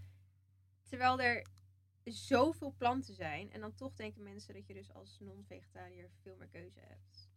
[0.82, 1.46] Terwijl er
[2.04, 6.48] zoveel planten zijn en dan toch denken mensen dat je dus als non-vegetariër veel meer
[6.48, 7.28] keuze hebt.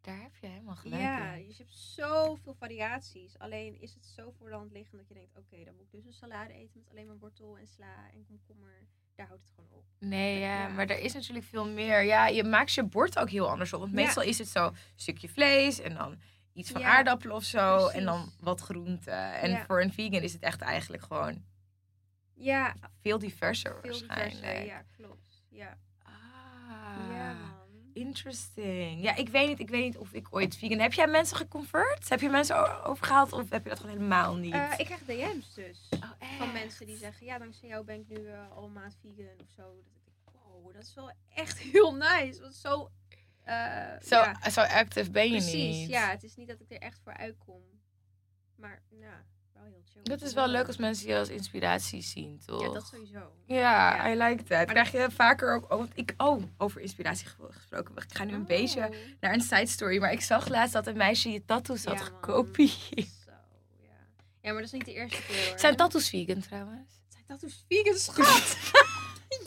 [0.00, 1.46] Daar heb je helemaal gelijk Ja, in.
[1.46, 3.38] dus je hebt zoveel variaties.
[3.38, 5.90] Alleen is het zo voor de hand liggend dat je denkt, oké, dan moet ik
[5.92, 8.86] dus een salade eten met alleen maar wortel en sla en komkommer.
[9.18, 9.84] Daar houdt het gewoon op.
[9.98, 10.68] Nee, ja, Ja.
[10.68, 12.02] maar er is natuurlijk veel meer.
[12.02, 13.80] Ja, je maakt je bord ook heel anders op.
[13.80, 14.00] Want Ja.
[14.02, 16.18] meestal is het zo stukje vlees en dan
[16.52, 17.86] iets van aardappelen of zo.
[17.86, 19.34] En dan wat groenten.
[19.40, 21.44] En voor een vegan is het echt eigenlijk gewoon
[22.34, 24.30] Ja, veel diverser veel waarschijnlijk.
[24.40, 24.66] diverser.
[24.66, 25.42] Ja, klopt.
[25.48, 27.16] Ja, Ah.
[27.98, 29.02] Interesting.
[29.02, 30.78] Ja, ik weet niet, ik weet niet of ik ooit vegan...
[30.78, 32.08] Heb jij mensen geconvert?
[32.08, 34.52] Heb je mensen overgehaald of heb je dat gewoon helemaal niet?
[34.54, 35.88] Eh, ik krijg DM's dus.
[35.90, 38.96] Oh, Van mensen die zeggen, ja, dankzij jou ben ik nu eh, al een maand
[39.02, 39.62] vegan of zo.
[39.62, 42.40] Dat ik denk, wow, dat is wel echt heel nice.
[42.40, 42.90] Want zo...
[43.44, 45.76] eh, Zo, ja, zo active ben je precies.
[45.76, 45.88] niet.
[45.88, 47.62] Ja, het is niet dat ik er echt voor uitkom.
[48.56, 49.14] Maar, nou,
[49.58, 50.02] wel heel chill.
[50.02, 52.62] Dat is wel leuk als mensen je als inspiratie zien, toch?
[52.62, 53.32] Ja, dat sowieso.
[53.46, 54.10] Ja, Ja.
[54.12, 54.66] I like that.
[54.66, 55.72] Krijg je vaker ook...
[55.72, 57.96] Oh, ik, oh, over inspiratie ge- gesproken.
[57.96, 58.94] Ik ga nu een beetje Oh.
[59.20, 59.98] naar een side story.
[60.00, 62.72] Maar ik zag laatst dat een meisje je tattoos had Ja, gekopieerd.
[63.24, 63.30] Zo,
[63.82, 63.90] ja.
[64.40, 65.58] Ja, maar dat is niet de eerste keer hoor.
[65.58, 66.92] Zijn tattoos vegan trouwens?
[67.08, 68.56] Zijn tattoos vegan, schat?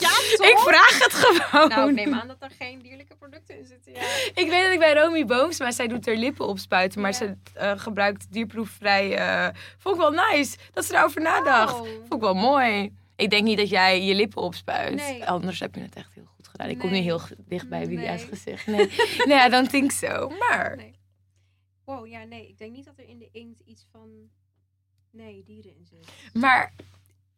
[0.02, 0.48] ja, toch?
[0.48, 1.68] Ik vraag het gewoon.
[1.70, 4.00] Nou, ik neem aan dat er geen dierlijke producten in zitten, ja.
[4.34, 7.02] Ik weet dat ik bij Romy Booms, maar zij doet haar lippen opspuiten.
[7.02, 7.18] Maar Ja.
[7.18, 9.16] ze eh, gebruikt dierproefvrij.
[9.18, 9.48] eh
[9.78, 11.74] vond ik wel nice dat ze erover nadacht.
[11.74, 11.88] Oh.
[11.88, 12.94] Vond ik wel mooi.
[13.16, 14.96] Ik denk niet dat jij je lippen opspuit.
[14.96, 15.26] Nee.
[15.26, 16.70] Anders heb je het echt heel goed gedaan.
[16.70, 18.30] Ik kom nu heel g- dicht bij Vivia's Nee.
[18.30, 18.68] gezicht.
[18.68, 18.90] Nee,
[19.26, 20.30] nee I don't think so.
[20.40, 21.00] Maar Nee.
[21.86, 22.48] Wow, ja, nee.
[22.48, 24.10] Ik denk niet dat er in de inkt iets van...
[25.12, 26.08] Nee, dieren in zit.
[26.34, 26.74] Maar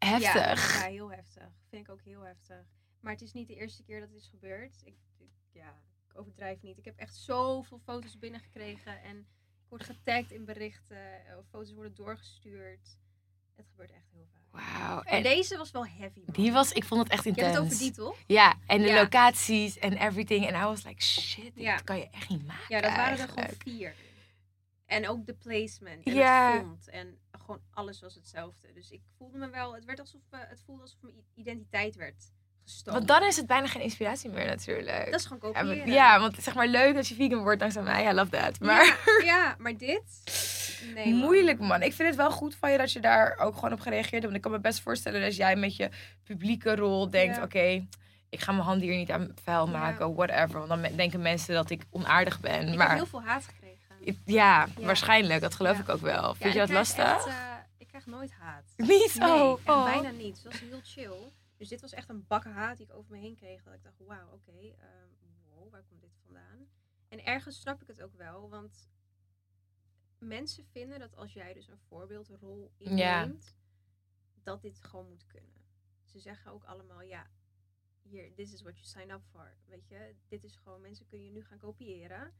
[0.05, 0.81] heftig.
[0.81, 1.47] Ja, heel heftig.
[1.69, 2.65] Vind ik ook heel heftig.
[2.99, 4.81] Maar het is niet de eerste keer dat dit is gebeurd.
[4.85, 5.73] Ik, ik- ja,
[6.09, 6.77] ik overdrijf niet.
[6.77, 9.01] Ik heb echt zoveel foto's binnengekregen.
[9.03, 11.25] En ik word getagd in berichten.
[11.25, 12.97] eh, Foto's worden doorgestuurd.
[13.55, 14.41] Het gebeurt echt heel vaak.
[14.79, 15.01] Wauw.
[15.01, 16.35] En deze was wel heavy, man.
[16.35, 17.47] die was, ik vond het echt Je intens.
[17.47, 18.17] hebt het over die, toch?
[18.27, 19.01] Ja, en de Ja.
[19.01, 20.47] locaties en everything.
[20.47, 21.75] En I was like, shit, dit Ja.
[21.77, 23.95] kan je echt niet maken Ja, dat waren er gewoon vier.
[24.85, 26.51] En ook de placement en Ja.
[26.53, 26.89] het font.
[26.89, 28.73] En gewoon alles was hetzelfde.
[28.73, 29.75] Dus ik voelde me wel...
[29.75, 32.31] Het, werd alsof, eh, het voelde alsof mijn identiteit werd
[32.63, 32.99] gestolen.
[32.99, 35.05] Want dan is het bijna geen inspiratie meer natuurlijk.
[35.11, 35.91] Dat is gewoon Ja, kopiëren.
[35.91, 38.09] ja, want zeg maar leuk dat je vegan wordt dankzij mij.
[38.09, 38.59] I love that.
[38.59, 40.03] Maar Ja, ja, maar dit...
[40.93, 41.19] Nee, man.
[41.19, 41.81] moeilijk man.
[41.81, 44.23] Ik vind het wel goed van je dat je daar ook gewoon op gereageerd hebt.
[44.23, 45.89] Want ik kan me best voorstellen dat jij met je
[46.23, 47.35] publieke rol denkt...
[47.35, 47.43] Ja.
[47.43, 47.85] Oké,
[48.29, 49.71] ik ga mijn handen hier niet aan vuil Ja.
[49.71, 50.15] maken.
[50.15, 50.67] Whatever.
[50.67, 52.67] Want dan denken mensen dat ik onaardig ben.
[52.67, 53.62] Ik maar heb heel veel haat gekregen.
[54.05, 54.67] Ja, Ja.
[54.79, 55.41] waarschijnlijk.
[55.41, 55.81] Dat geloof Ja.
[55.81, 56.35] ik ook wel.
[56.35, 57.05] Vind je dat lastig?
[57.05, 58.73] echt, eh, ik krijg nooit haat.
[58.77, 59.15] Niet?
[59.19, 59.83] Nee, oh, oh.
[59.83, 60.35] bijna niet.
[60.35, 61.31] Het was heel chill.
[61.57, 63.63] Dus dit was echt een bakken haat die ik over me heen kreeg.
[63.63, 65.07] Dat ik dacht, wauw, oké, ehm,
[65.49, 66.67] wow, waar komt dit vandaan?
[67.09, 68.89] En ergens snap ik het ook wel, want
[70.19, 73.55] mensen vinden dat als jij dus een voorbeeldrol inneemt,
[74.43, 75.51] dat dit gewoon moet kunnen.
[76.03, 77.27] Ze zeggen ook allemaal, ja,
[78.01, 79.53] hier, this is what you sign up for.
[79.65, 82.33] Weet je, dit is gewoon, mensen kunnen je nu gaan kopiëren.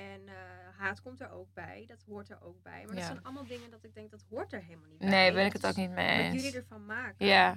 [0.00, 0.34] En eh,
[0.78, 2.80] haat komt er ook bij, dat hoort er ook bij.
[2.84, 2.94] Maar Ja.
[2.94, 5.08] dat zijn allemaal dingen dat ik denk, dat hoort er helemaal niet bij.
[5.08, 6.42] Nee, ben ik het ook niet mee Wat eens.
[6.42, 7.26] jullie ervan maken.
[7.26, 7.56] Ja,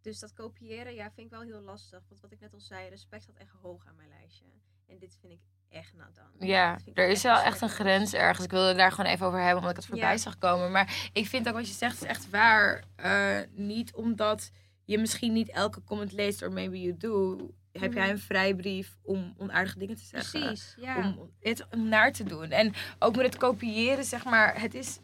[0.00, 2.02] Dus dat kopiëren, ja, vind ik wel heel lastig.
[2.08, 4.44] Want wat ik net al zei, respect staat echt hoog aan mijn lijstje.
[4.86, 6.46] En dit vind ik echt not done.
[6.46, 6.78] ja.
[6.94, 8.44] Er is wel echt een grens ergens.
[8.44, 10.16] Ik wilde daar gewoon even over hebben, omdat ik het voorbij Ja.
[10.16, 10.70] zag komen.
[10.70, 12.84] Maar ik vind ook wat je zegt is echt waar.
[12.96, 14.50] Eh, niet omdat
[14.84, 17.38] je misschien niet elke comment leest, or maybe you do,
[17.72, 20.40] heb jij een vrijbrief om onaardige dingen te zeggen.
[20.40, 21.08] Precies, ja.
[21.08, 22.50] om het om naar te doen.
[22.50, 24.98] En ook met het kopiëren, zeg maar, het is.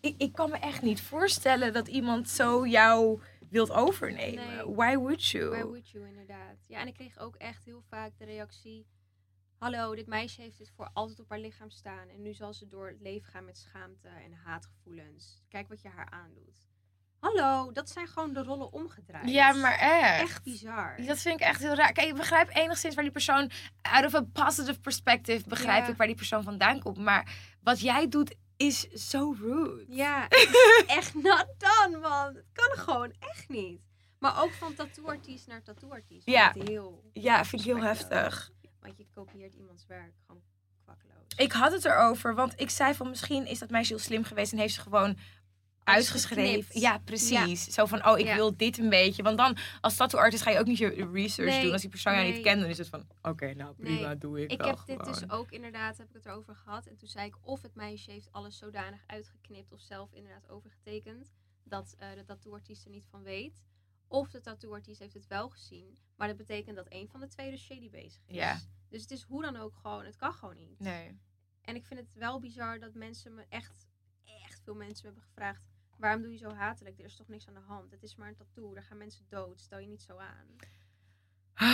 [0.00, 4.46] Ik, ik kan me echt niet voorstellen dat iemand zo jou wilt overnemen.
[4.46, 4.74] Nee.
[4.74, 5.50] Why would you?
[5.50, 6.56] Why would you, inderdaad.
[6.66, 8.86] Ja, en ik kreeg ook echt heel vaak de reactie...
[9.58, 12.08] Hallo, dit meisje heeft dit voor altijd op haar lichaam staan.
[12.08, 15.42] En nu zal ze door het leven gaan met schaamte en haatgevoelens.
[15.48, 16.67] Kijk wat je haar aandoet.
[17.20, 19.28] Hallo, dat zijn gewoon de rollen omgedraaid.
[19.30, 20.20] Ja, maar echt.
[20.20, 20.94] Echt bizar.
[21.06, 21.92] Dat vind ik echt heel raar.
[21.92, 23.50] Kijk, ik begrijp enigszins waar die persoon,
[23.82, 25.90] out of a positive perspective, begrijp Ja.
[25.90, 26.98] ik waar die persoon vandaan komt.
[26.98, 29.84] Maar wat jij doet is zo rude.
[29.88, 30.28] Ja,
[30.86, 32.34] echt not done, man.
[32.34, 33.80] Het kan gewoon echt niet.
[34.18, 36.26] Maar ook van tattooartiest naar tattooartiest.
[36.30, 36.52] Ja.
[36.64, 38.50] Heel, Ja, vind ik heel heftig.
[38.80, 40.42] Want je kopieert iemands werk gewoon
[40.84, 41.14] kwakkeloos.
[41.36, 44.52] Ik had het erover, want ik zei van misschien is dat meisje heel slim geweest
[44.52, 45.18] en heeft ze gewoon
[45.88, 46.80] uitgeschreven.
[46.80, 47.64] Ja, precies.
[47.64, 48.34] Zo van, oh, ik Ja.
[48.34, 49.22] wil dit een beetje.
[49.22, 51.72] Want dan, als tattoo-artist ga je ook niet je research Nee, doen.
[51.72, 54.18] Als die persoon jou niet kent, dan is het van, oké, nou prima, Nee.
[54.18, 56.86] doe ik Ik heb dit dus ook inderdaad, heb ik het erover gehad.
[56.86, 61.32] En toen zei ik of het meisje heeft alles zodanig uitgeknipt of zelf inderdaad overgetekend.
[61.64, 63.62] Dat eh, de tattooartiest er niet van weet.
[64.08, 65.98] Of de tattooartiest heeft het wel gezien.
[66.16, 68.34] Maar dat betekent dat een van de twee dus shady bezig is.
[68.34, 68.58] Ja.
[68.88, 70.78] Dus het is hoe dan ook gewoon, het kan gewoon niet.
[70.78, 71.18] Nee.
[71.60, 73.86] En ik vind het wel bizar dat mensen me echt,
[74.44, 75.62] echt veel mensen me hebben gevraagd.
[75.98, 76.98] Waarom doe je zo hatelijk?
[76.98, 77.90] Er is toch niks aan de hand?
[77.90, 79.60] Het is maar een tattoo, daar gaan mensen dood.
[79.60, 80.46] Stel je niet zo aan.
[81.60, 81.68] Oh,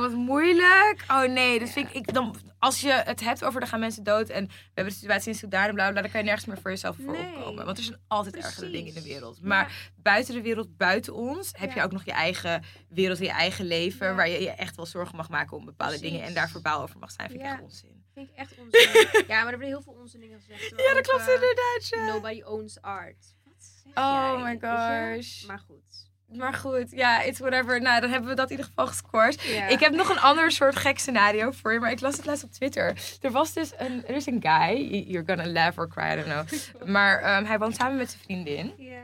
[0.00, 1.04] wat moeilijk.
[1.08, 4.28] Oh nee, vind ik, ik dan, als je het hebt over er gaan mensen dood
[4.28, 6.60] en we hebben de situatie in Sudan en bla bla, dan kan je nergens meer
[6.60, 7.36] voor jezelf voor Nee.
[7.36, 7.64] opkomen.
[7.64, 9.42] Want er zijn altijd ergere dingen in de wereld.
[9.42, 13.64] Maar buiten de wereld, buiten ons, heb je ook nog je eigen wereld, je eigen
[13.64, 16.10] leven, waar je je echt wel zorgen mag maken om bepaalde Precies.
[16.12, 17.28] dingen en daar verbaal over mag zijn.
[17.30, 17.99] Vind ik echt onzin.
[18.26, 19.24] Vind ik echt onzin.
[19.26, 20.72] ja, maar er worden heel veel onzin dingen gezegd.
[20.86, 21.88] Ja, dat klopt eh, inderdaad.
[21.88, 22.06] Ja.
[22.06, 23.34] Nobody owns art.
[23.94, 24.42] Oh jij?
[24.42, 25.46] my gosh.
[25.46, 26.08] Maar goed.
[26.36, 27.80] Maar goed, ja, it's whatever.
[27.80, 29.44] Nou, dan hebben we dat in ieder geval gescoord.
[29.68, 32.44] Ik heb nog een ander soort gek scenario voor je, maar ik las het laatst
[32.44, 33.16] op Twitter.
[33.20, 36.26] Er was dus een, er is een guy, you're gonna laugh or cry, I don't
[36.26, 36.60] know.
[36.94, 38.72] Maar ehm, hij woont samen met zijn vriendin.
[38.76, 39.02] Ja.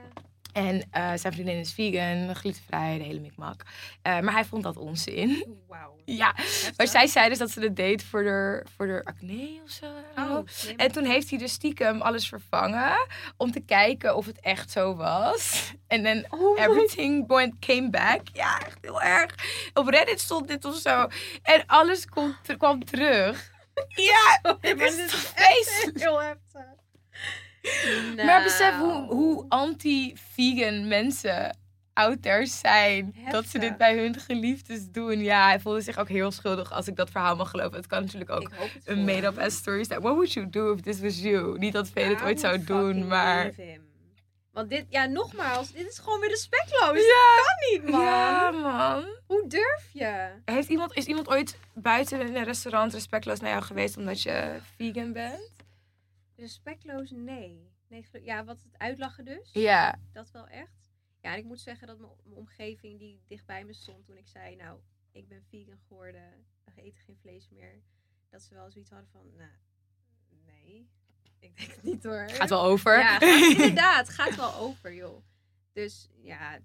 [0.57, 3.63] En eh, zijn vriendin is vegan, glutenvrij, de hele mikmak.
[4.03, 5.57] Eh, maar hij vond dat onzin.
[5.69, 5.95] Wauw.
[6.05, 6.35] Ja,
[6.77, 9.87] maar zij zei dus dat ze het deed voor de, voor de acne of zo.
[10.17, 10.39] Oh.
[10.77, 14.95] En toen heeft hij dus stiekem alles vervangen om te kijken of het echt zo
[14.95, 15.73] was.
[15.87, 18.21] En dan Oh everything went, came back.
[18.33, 19.35] Ja, echt heel erg.
[19.75, 21.07] Op Reddit stond dit of zo.
[21.43, 23.55] En alles komt, kwam terug.
[23.89, 25.91] Ja, dit is echt.
[25.95, 26.76] Heel heftig.
[28.27, 29.07] Maar besef hoe, Nou.
[29.15, 31.57] hoe anti-vegan mensen
[31.93, 33.15] out there zijn.
[33.31, 35.19] Dat ze dit bij hun geliefdes doen.
[35.23, 37.77] Ja, hij voelde zich ook heel schuldig als ik dat verhaal mag geloven.
[37.77, 38.51] Het kan natuurlijk ook
[38.85, 40.01] een made-up ass story zijn.
[40.01, 41.59] What would you do if this was you?
[41.59, 43.51] Niet dat Vee het ooit zou doen, maar...
[44.53, 46.97] Want dit, ja, nogmaals, dit is gewoon weer respectloos.
[46.97, 47.37] Ja.
[47.37, 48.01] Dat kan niet, man.
[48.05, 49.05] Ja, man.
[49.27, 50.29] Hoe durf je?
[50.45, 54.57] Heeft iemand, is iemand ooit buiten in een restaurant respectloos naar jou geweest omdat je
[54.77, 55.56] vegan bent?
[56.37, 57.71] Respectloos, nee.
[57.89, 58.07] nee.
[58.23, 59.51] Ja, wat het uitlachen dus.
[59.53, 60.01] Ja.
[60.13, 60.91] Dat wel echt.
[61.21, 64.57] Ja, en ik moet zeggen dat mijn omgeving die dichtbij me stond toen ik zei,
[64.57, 64.81] nou,
[65.13, 67.83] ik ben vegan geworden, we eten geen vlees meer.
[68.31, 69.51] Dat ze wel zoiets hadden van, nou,
[70.45, 70.89] nee,
[71.23, 72.29] ik denk het niet hoor.
[72.29, 72.99] Gaat wel over.
[72.99, 75.25] Ja, gaat, inderdaad, gaat wel over joh.
[75.73, 76.59] Dus ja,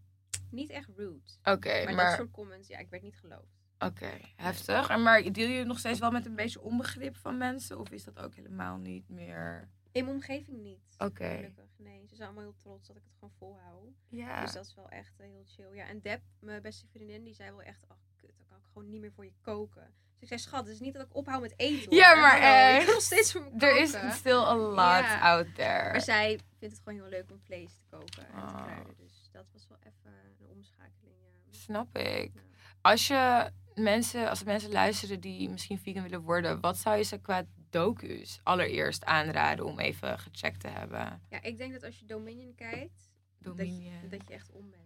[0.50, 1.22] niet echt rude.
[1.44, 2.16] Oké, Maar, dat maar...
[2.16, 3.61] soort comments, ja, ik werd niet geloofd.
[3.84, 4.90] Oké, heftig.
[4.90, 7.80] En maar deel je nog steeds wel met een beetje onbegrip van mensen?
[7.80, 9.70] Of is dat ook helemaal niet meer...
[9.92, 10.96] In mijn omgeving niet.
[10.98, 11.36] Oké.
[11.36, 12.08] Gelukkig, nee.
[12.08, 13.94] Ze zijn allemaal heel trots dat ik het gewoon volhoud.
[14.08, 14.42] Ja.
[14.42, 15.76] Dus dat is wel echt eh, heel chill.
[15.76, 18.64] Ja, en Deb, mijn beste vriendin, die zei wel echt, ach kut, dan kan ik
[18.74, 19.94] gewoon niet meer voor je koken.
[20.14, 21.94] Dus ik zei, schat, het is niet dat ik ophoud met eten hoor.
[22.00, 22.86] Ja, maar Hallo, Ik echt.
[22.86, 25.20] kan nog steeds voor me Er is still a lot Ja.
[25.22, 25.92] out there.
[25.92, 28.64] Maar zij vindt het gewoon heel leuk om vlees te koken en te Oh.
[28.64, 28.96] kruiden.
[28.98, 31.58] Dus dat was wel even een omschakeling, ja.
[31.58, 32.32] Snap ik.
[32.34, 32.42] Ja.
[32.82, 37.18] Als je mensen, als mensen luisteren die misschien vegan willen worden, wat zou je ze
[37.18, 41.22] qua docu's allereerst aanraden om even gecheckt te hebben?
[41.30, 43.10] Ja, ik denk dat als je Dominion kijkt,
[43.40, 44.10] dat je, Dominion.
[44.10, 44.82] dat je echt om bent.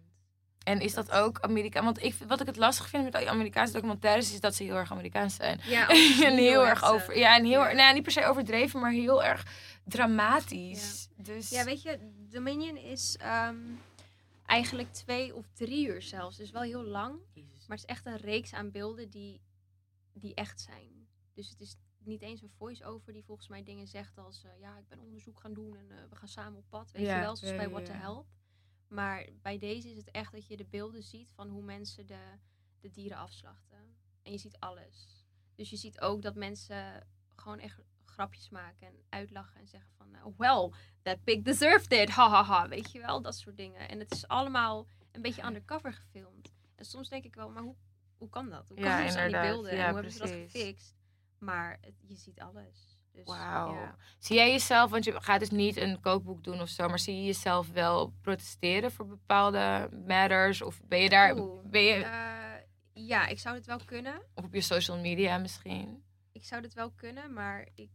[0.62, 1.84] En is dat ook Amerika?
[1.84, 4.74] Want ik, wat ik het lastig vind met die Amerikaanse documentaires is dat ze heel
[4.74, 5.60] erg Amerikaans zijn.
[5.64, 5.88] Ja,
[6.28, 7.18] en heel erg over.
[7.18, 7.72] Ja, en heel ja.
[7.72, 9.46] Nou, niet per se overdreven, maar heel erg
[9.84, 11.08] dramatisch.
[11.16, 11.98] Dus Ja, weet je,
[12.30, 13.56] Dominion is ehm,
[14.46, 16.36] eigenlijk twee of drie uur zelfs.
[16.36, 17.18] Dus wel heel lang.
[17.68, 19.42] Maar het is echt een reeks aan beelden die,
[20.12, 21.08] die echt zijn.
[21.32, 24.44] Dus het is niet eens een voice-over die volgens mij dingen zegt als...
[24.44, 26.90] eh, ja, ik ben onderzoek gaan doen en eh, we gaan samen op pad.
[26.90, 27.92] Weet Ja, je wel, zoals ja, bij What the.
[27.92, 28.26] Help.
[28.88, 32.38] Maar bij deze is het echt dat je de beelden ziet van hoe mensen de,
[32.80, 33.96] de dieren afslachten.
[34.22, 35.24] En je ziet alles.
[35.54, 37.06] Dus je ziet ook dat mensen
[37.36, 40.10] gewoon echt grapjes maken en uitlachen en zeggen van...
[40.10, 42.68] nou, well, that pig deserved it, ha ha ha.
[42.68, 43.88] Weet je wel, dat soort dingen.
[43.88, 46.54] En het is allemaal een beetje undercover gefilmd.
[46.76, 47.76] En soms denk ik wel, maar hoe,
[48.18, 48.68] hoe kan dat?
[48.68, 49.72] Hoe Ja, komen ze die beelden?
[49.76, 50.94] Ja, en hoe hebben ze dat gefixt?
[51.38, 52.94] Maar het- je ziet alles.
[53.12, 53.74] Dus, Wauw.
[53.74, 53.96] ja.
[54.18, 57.16] Zie jij jezelf, want je gaat dus niet een kookboek doen of zo, maar zie
[57.16, 60.62] je jezelf wel protesteren voor bepaalde matters?
[60.62, 61.64] Of ben je daar, Oeh.
[61.70, 64.22] ben je, Eh, ja, ik zou het wel kunnen.
[64.34, 66.04] of op je social media misschien?
[66.32, 67.90] Ik zou het wel kunnen, maar ik,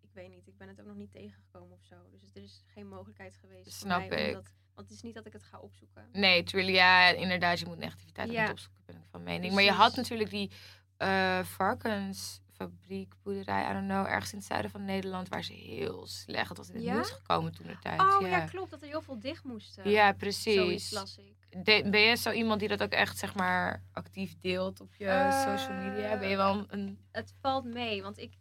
[0.00, 0.46] ik weet niet.
[0.46, 1.96] Ik ben het ook nog niet tegengekomen of zo.
[2.10, 4.22] Dus er is geen mogelijkheid geweest Snap voor mij.
[4.22, 4.32] om ik.
[4.32, 6.08] dat- want het is niet dat ik het ga opzoeken.
[6.12, 8.42] Nee, tuurlijk, ja, inderdaad, je moet negativiteit Ja.
[8.42, 9.54] niet opzoeken, ben ik van mening.
[9.54, 10.50] Maar je had natuurlijk die
[10.96, 16.06] eh varkensfabriek, boerderij, I don't know, ergens in het zuiden van Nederland, waar ze heel
[16.06, 16.92] slecht, het was in het Ja?
[16.92, 18.00] nieuws gekomen toen de tijd.
[18.00, 18.26] Oh ja.
[18.26, 18.44] ja.
[18.44, 18.70] klopt.
[18.70, 19.90] Dat er heel veel dicht moesten.
[19.90, 20.90] Ja, Zoiets precies.
[20.90, 21.64] las ik.
[21.64, 25.06] De- ben je zo iemand die dat ook echt, zeg maar, actief deelt op je
[25.06, 26.18] Eh, social media?
[26.18, 26.98] Ben je wel een...
[27.12, 28.34] Het valt mee, want ik,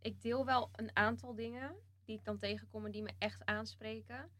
[0.00, 1.74] ik deel wel een aantal dingen
[2.04, 4.30] die ik dan tegenkom en die me echt aanspreken.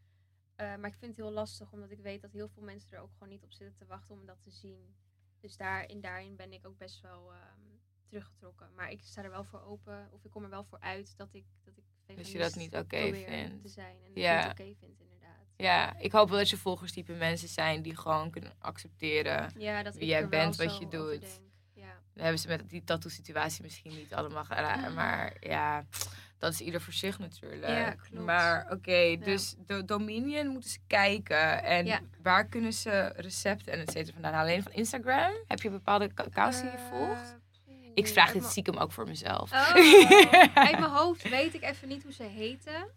[0.63, 2.99] Eh, maar ik vind het heel lastig, omdat ik weet dat heel veel mensen er
[2.99, 4.95] ook gewoon niet op zitten te wachten om dat te zien.
[5.39, 7.61] Dus daarin, daarin ben ik ook best wel ehm,
[8.07, 8.69] teruggetrokken.
[8.75, 11.33] Maar ik sta er wel voor open, of ik kom er wel voor uit dat
[11.33, 13.61] ik, dat ik Dat je dat niet oké vindt.
[13.61, 13.95] te zijn.
[14.03, 14.31] En Ja.
[14.33, 14.41] ja.
[14.41, 15.45] het oké vind, inderdaad.
[15.57, 19.51] Ja, ik hoop wel dat je volgerstype mensen zijn die gewoon kunnen accepteren.
[19.57, 21.41] Ja, dat Wie jij bent, wat je doet.
[21.73, 21.99] Ja.
[22.13, 24.45] Dan hebben ze met die tattoo-situatie misschien niet allemaal.
[24.93, 25.85] Maar ja,
[26.43, 27.67] dat is ieder voor zich natuurlijk.
[27.67, 28.25] Ja, klopt.
[28.25, 31.63] Maar oké, dus de Dominion moeten ze kijken.
[31.63, 31.99] En Ja.
[32.21, 34.33] waar kunnen ze recepten en et cetera vandaan?
[34.33, 34.49] halen?
[34.49, 35.33] Alleen van Instagram?
[35.47, 37.35] Heb je bepaalde accounts die je Eh, volgt?
[37.93, 39.51] Ik vraag dit stiekem ook voor mezelf.
[39.51, 39.73] Oh,
[40.67, 42.89] uit mijn hoofd weet ik even niet hoe ze heten.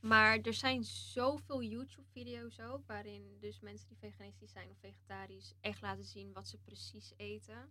[0.00, 2.86] Maar er zijn zoveel YouTube-video's ook.
[2.86, 7.68] Waarin dus mensen die veganistisch zijn of vegetarisch echt laten zien wat ze precies eten.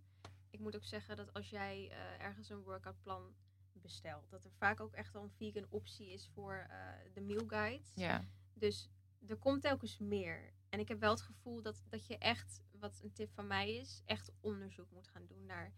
[0.50, 3.34] Ik moet ook zeggen dat als jij eh, ergens een workoutplan
[4.30, 6.78] dat er vaak ook echt wel een vegan optie is voor eh,
[7.14, 7.92] de meal guides.
[7.96, 8.24] Ja.
[8.54, 8.90] Dus
[9.28, 10.54] er komt telkens meer.
[10.70, 13.76] En ik heb wel het gevoel dat, dat je echt, wat een tip van mij
[13.76, 15.74] is, echt onderzoek moet gaan doen naar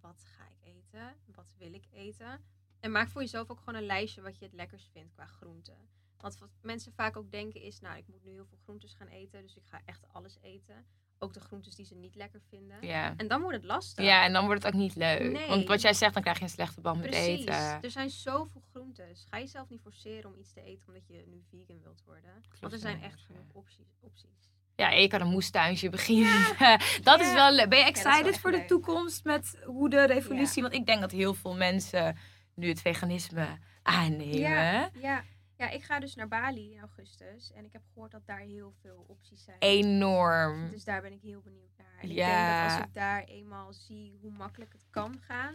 [0.00, 2.44] wat ga ik eten, wat wil ik eten.
[2.80, 5.88] En maak voor jezelf ook gewoon een lijstje wat je het lekkerst vindt qua groenten.
[6.16, 9.06] Want wat mensen vaak ook denken is, nou ik moet nu heel veel groentes gaan
[9.06, 10.86] eten, dus ik ga echt alles eten.
[11.22, 12.76] Ook de groentes die ze niet lekker vinden.
[12.80, 13.14] Ja.
[13.16, 14.04] En dan wordt het lastig.
[14.04, 15.32] ja, en dan wordt het ook niet leuk.
[15.32, 15.48] Nee.
[15.48, 17.40] Want wat jij zegt, dan krijg je een slechte band met Precies.
[17.40, 17.82] eten.
[17.82, 19.26] Er zijn zoveel groentes.
[19.30, 22.30] Ga jezelf niet forceren om iets te eten omdat je nu vegan wilt worden.
[22.60, 23.96] Want er zijn echt genoeg opties.
[24.00, 24.50] opties.
[24.76, 26.56] Ja, je kan een moestuintje beginnen.
[27.02, 27.68] dat is wel leuk.
[27.68, 30.62] Ben je excited voor de toekomst met hoe de revolutie...
[30.62, 32.16] Want ik denk dat heel veel mensen
[32.54, 33.46] nu het veganisme
[33.82, 34.38] aannemen.
[34.38, 35.24] Ja, ja.
[35.62, 37.52] Ja, ik ga dus naar Bali in augustus.
[37.52, 39.56] En ik heb gehoord dat daar heel veel opties zijn.
[39.58, 40.70] Enorm.
[40.70, 41.98] Dus daar ben ik heel benieuwd naar.
[42.00, 42.26] En ik Ja.
[42.26, 45.54] denk dat als ik daar eenmaal zie hoe makkelijk het kan gaan...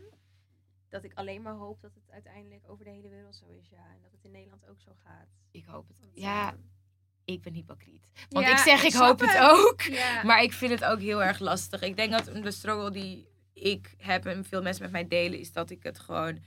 [0.89, 3.69] dat ik alleen maar hoop dat het uiteindelijk over de hele wereld zo is.
[3.69, 3.77] Ja.
[3.95, 5.27] En dat het in Nederland ook zo gaat.
[5.51, 5.99] Ik hoop het.
[5.99, 6.57] Want, Ja, eh,
[7.25, 8.09] ik ben hypocriet.
[8.29, 9.41] Want Ja, ik zeg, ik ik, hoop het het.
[9.41, 9.81] ook.
[9.81, 10.23] ja.
[10.23, 11.81] Maar ik vind het ook heel erg lastig.
[11.81, 15.39] Ik denk dat de struggle die ik heb en veel mensen met mij delen...
[15.39, 16.39] is dat ik het gewoon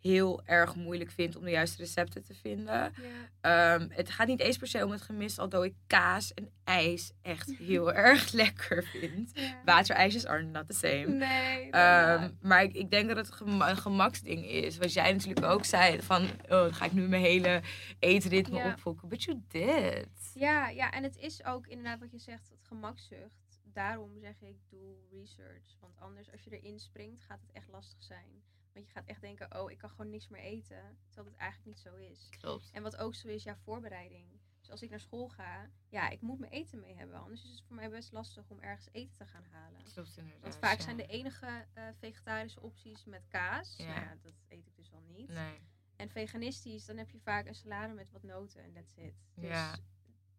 [0.00, 2.74] heel erg moeilijk vind om de juiste recepten te vinden.
[2.74, 2.92] ja.
[3.40, 7.12] Ehm, het gaat niet eens per se om het gemis, alhoewel ik kaas en ijs
[7.22, 9.30] echt heel erg lekker vind.
[9.34, 9.60] Ja.
[9.64, 11.06] Waterijsjes are not the same.
[11.06, 11.70] Nee.
[11.70, 14.76] Ehm, maar ik, ik denk dat het een gemaksding is.
[14.78, 17.62] Wat jij natuurlijk ook zei, van oh, dan ga ik nu mijn hele
[17.98, 18.72] eetritme Ja.
[18.72, 19.08] opfokken.
[19.08, 20.08] But you did.
[20.34, 23.60] Ja, ja, en het is ook inderdaad wat je zegt, het gemakzucht.
[23.72, 25.76] Daarom zeg ik, doe research.
[25.80, 28.42] Want anders, als je erin springt, gaat het echt lastig zijn.
[28.78, 30.98] Want je gaat echt denken, oh, ik kan gewoon niks meer eten.
[31.10, 32.28] Terwijl het eigenlijk niet zo is.
[32.38, 32.70] Klopt.
[32.70, 34.26] En wat ook zo is, ja, voorbereiding.
[34.60, 37.16] Dus als ik naar school ga, ja, ik moet mijn eten mee hebben.
[37.20, 39.82] Anders is het voor mij best lastig om ergens eten te gaan halen.
[39.92, 40.42] Klopt inderdaad.
[40.42, 40.82] Want vaak ja.
[40.84, 43.74] zijn de enige eh, vegetarische opties met kaas.
[43.76, 43.86] Ja.
[43.86, 45.28] Nou ja, dat eet ik dus wel niet.
[45.28, 45.58] Nee.
[45.96, 49.14] En veganistisch, dan heb je vaak een salade met wat noten en that's it.
[49.34, 49.76] Dus Ja.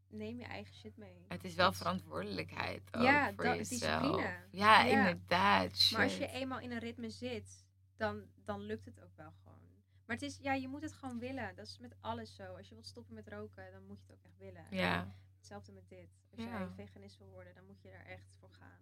[0.08, 1.26] neem je eigen shit mee.
[1.28, 4.02] Het is wel verantwoordelijkheid ook Ja, voor dat- jezelf.
[4.02, 4.38] discipline.
[4.52, 5.90] Ja, inderdaad.
[5.94, 7.68] Maar als je eenmaal in een ritme zit,
[8.00, 9.58] dan, dan lukt het ook wel gewoon.
[10.06, 11.56] Maar het is, ja, je moet het gewoon willen.
[11.56, 12.56] Dat is met alles zo.
[12.56, 14.66] Als je wilt stoppen met roken, dan moet je het ook echt willen.
[14.70, 16.10] Ja, hetzelfde met dit.
[16.32, 16.58] Als Ja.
[16.60, 18.82] jij veganist wil worden, dan moet je daar echt voor gaan.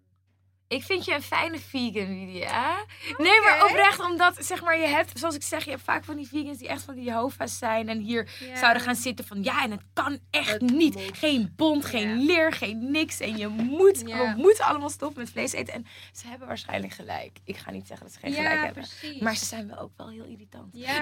[0.68, 2.86] Ik vind je een fijne vegan, Lydia.
[3.18, 6.16] Nee, maar oprecht, omdat, zeg maar, je hebt, zoals ik zeg, je hebt vaak van
[6.16, 9.64] die vegans die echt van die Jehovah's zijn en hier zouden gaan zitten van, ja,
[9.64, 10.94] en het kan echt Het niet.
[10.94, 11.18] moet.
[11.18, 13.20] Geen bond, geen leer, geen niks.
[13.20, 15.74] En je moet, we moeten allemaal stoppen met vlees eten.
[15.74, 17.38] En ze hebben waarschijnlijk gelijk.
[17.44, 18.74] Ik ga niet zeggen dat ze geen gelijk hebben.
[19.00, 19.22] precies.
[19.22, 20.76] Maar ze zijn wel ook wel heel irritant.
[20.78, 21.00] Ja.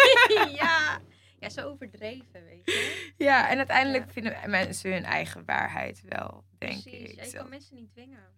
[0.62, 0.98] ja.
[1.40, 3.12] Ja, zo overdreven, weet je.
[3.16, 4.12] Ja, en uiteindelijk Ja.
[4.12, 7.10] vinden mensen hun eigen waarheid wel, denk Precies.
[7.10, 7.16] ik.
[7.16, 8.34] Ja, je kan mensen niet dwingen.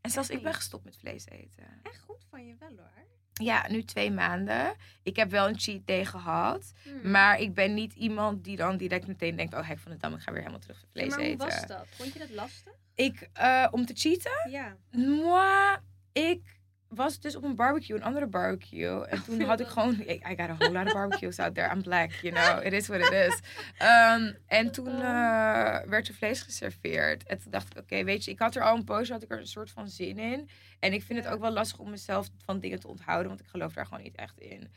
[0.00, 1.64] En zelfs ik ben gestopt met vlees eten.
[1.82, 3.06] Echt goed van je wel hoor.
[3.32, 4.74] Ja, nu twee maanden.
[5.02, 6.72] Ik heb wel een cheat day gehad.
[6.82, 7.10] Hmm.
[7.10, 9.54] Maar ik ben niet iemand die dan direct meteen denkt...
[9.54, 11.46] oh, hek van de dam, ik ga weer helemaal terug vlees maar hoe eten.
[11.46, 11.86] was dat?
[11.90, 12.72] Vond je dat lastig?
[12.94, 14.50] Ik, eh, om te cheaten?
[14.50, 14.76] Ja.
[14.90, 15.76] Moi,
[16.12, 16.57] ik
[16.88, 19.06] was dus op een barbecue, een andere barbecue.
[19.06, 19.94] En toen had ik gewoon...
[20.00, 21.74] I I got a whole lot of barbecues out there.
[21.74, 22.66] I'm black, you know.
[22.66, 23.40] It is what it is.
[23.78, 27.24] Ehm, en toen eh, werd er vlees geserveerd.
[27.24, 28.30] En toen dacht ik, oké, weet je...
[28.30, 30.48] Ik had er al een poos, had ik er een soort van zin in.
[30.78, 33.28] En ik vind het ook wel lastig om mezelf van dingen te onthouden.
[33.28, 34.70] Want ik geloof daar gewoon niet echt in.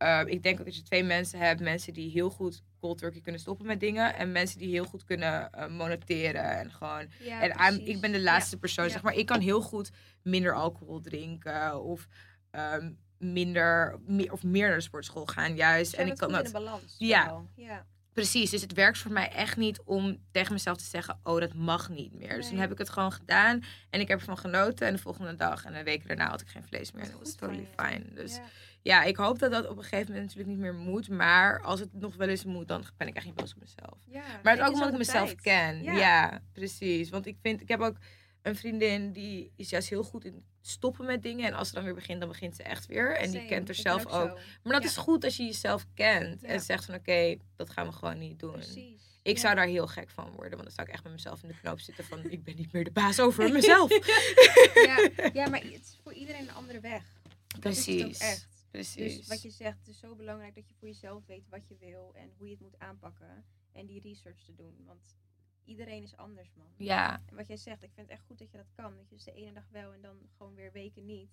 [0.00, 1.60] Ehm, ik denk ook dat je twee mensen hebt.
[1.60, 4.14] Mensen die heel goed cold turkey kunnen stoppen met dingen.
[4.14, 6.58] En mensen die heel goed kunnen monoteren.
[6.58, 8.90] En gewoon ja en ik ben de laatste persoon, Ja.
[8.90, 9.14] zeg maar.
[9.14, 9.90] Ik kan heel goed
[10.22, 12.06] minder alcohol drinken of
[12.50, 15.94] ehm, minder meer, of meer naar de sportschool gaan, juist.
[15.94, 16.94] En ik kan dat in de balans.
[16.98, 17.44] Ja.
[18.20, 18.50] Precies.
[18.50, 21.88] Dus het werkt voor mij echt niet om tegen mezelf te zeggen: oh, dat mag
[21.88, 22.36] niet meer.
[22.36, 24.86] Dus toen heb ik het gewoon gedaan en ik heb ervan genoten.
[24.86, 27.04] En de volgende dag en een week daarna had ik geen vlees meer.
[27.04, 28.04] Dat was totally fine.
[28.14, 28.42] Dus ja.
[28.82, 29.02] Ja.
[29.02, 31.08] ik hoop dat dat op een gegeven moment natuurlijk niet meer moet.
[31.08, 33.98] Maar als het nog wel eens moet, dan ben ik echt niet boos op mezelf.
[34.06, 35.40] Ja, Maar het ook omdat ik mezelf tijd.
[35.40, 35.82] ken.
[35.82, 35.92] Ja.
[35.92, 36.42] Ja.
[36.52, 37.10] precies.
[37.10, 37.96] Want ik vind, ik heb ook
[38.42, 41.46] een vriendin die is juist heel goed in stoppen met dingen.
[41.46, 43.16] En als ze dan weer begint, dan begint ze echt weer.
[43.16, 44.28] En die kent er ik ben zelf ook.
[44.28, 44.34] zo.
[44.62, 44.88] Maar dat Ja.
[44.88, 46.40] is goed als je jezelf kent.
[46.40, 46.48] Ja.
[46.48, 48.52] En zegt van oké, dat gaan we gewoon niet doen.
[48.52, 49.18] Precies.
[49.22, 49.40] Ik ja.
[49.40, 50.50] zou daar heel gek van worden.
[50.50, 52.72] Want dan zou ik echt met mezelf in de knoop zitten van ik ben niet
[52.72, 53.90] meer de baas over mezelf.
[54.86, 57.02] ja, ja, maar het is voor iedereen een andere weg.
[57.60, 58.18] Dat is het ook precies.
[58.18, 58.48] echt.
[58.70, 59.16] Precies.
[59.16, 61.76] Dus wat je zegt, het is zo belangrijk dat je voor jezelf weet wat je
[61.80, 63.44] wil en hoe je het moet aanpakken.
[63.72, 64.74] En die research te doen.
[64.86, 65.16] Want
[65.64, 66.66] iedereen is anders, man.
[66.76, 68.96] Ja, En wat jij zegt, ik vind het echt goed dat je dat kan.
[68.96, 71.28] Dat je dus de ene dag wel en dan gewoon weer weken niet.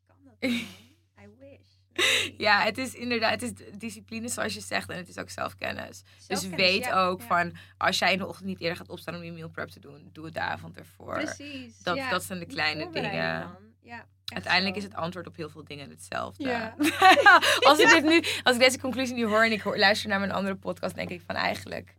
[0.00, 0.62] Ik kan dat niet,
[1.16, 1.24] man.
[1.24, 1.68] I wish.
[1.92, 2.34] Nee.
[2.38, 4.88] ja, het is inderdaad, het is discipline zoals je zegt.
[4.90, 6.02] En het is ook zelfkennis.
[6.26, 7.26] Dus weet ja, ook ja.
[7.26, 9.80] van, als jij in de ochtend niet eerder gaat opstaan om je meal prep te
[9.80, 11.14] doen, doe het de avond ervoor.
[11.14, 11.78] Precies.
[11.78, 12.10] Dat- ja.
[12.10, 13.38] dat zijn de kleine dingen.
[13.42, 13.72] man.
[13.80, 14.80] Ja, Uiteindelijk zo.
[14.80, 16.44] is het antwoord op heel veel dingen hetzelfde.
[16.48, 16.74] Ja.
[17.68, 20.18] als ik dit nu, als ik deze conclusie nu hoor en ik hoor, luister naar
[20.18, 21.94] mijn andere podcast, denk ik van eigenlijk.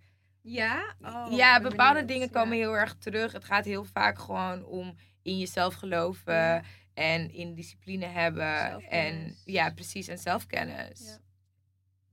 [0.47, 0.95] Ja?
[1.01, 2.07] Oh, ja, ben bepaalde benieuwd.
[2.07, 2.39] dingen Ja.
[2.39, 3.31] komen heel erg terug.
[3.31, 6.61] Het gaat heel vaak gewoon om in jezelf geloven Ja.
[6.93, 8.81] en in discipline hebben.
[8.89, 10.07] En ja, precies.
[10.07, 10.99] En zelfkennis.
[11.05, 11.17] Ja.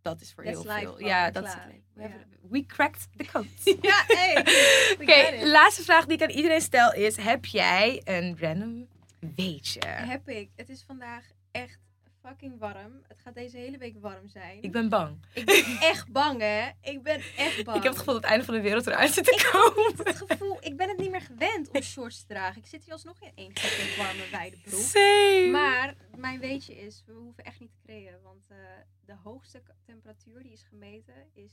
[0.02, 1.06] Dat is voor That's heel veel.
[1.06, 2.10] Ja, dat is het.
[2.48, 3.48] We, cracked the code.
[3.88, 4.36] Ja, hey.
[5.00, 8.88] Oké, laatste vraag die ik aan iedereen stel is: heb jij een random
[9.36, 9.80] weetje?
[9.86, 10.50] Heb ik.
[10.56, 11.78] Het is vandaag echt
[12.22, 13.02] fucking warm.
[13.08, 14.62] Het gaat deze hele week warm zijn.
[14.62, 15.18] Ik ben bang.
[15.32, 16.70] Ik ben echt bang, hè?
[16.80, 17.76] Ik ben echt bang.
[17.78, 20.06] Ik heb het gevoel dat het einde van de wereld eruit zit te komen.
[20.06, 22.62] het gevoel, ik ben het niet meer gewend om shorts te dragen.
[22.62, 24.80] Ik zit hier alsnog in één grote warme wijde broek.
[24.80, 25.48] Same.
[25.52, 28.22] Maar mijn weetje is, we hoeven echt niet te creëren.
[28.22, 28.56] Want eh,
[29.04, 31.52] de hoogste temperatuur die is gemeten is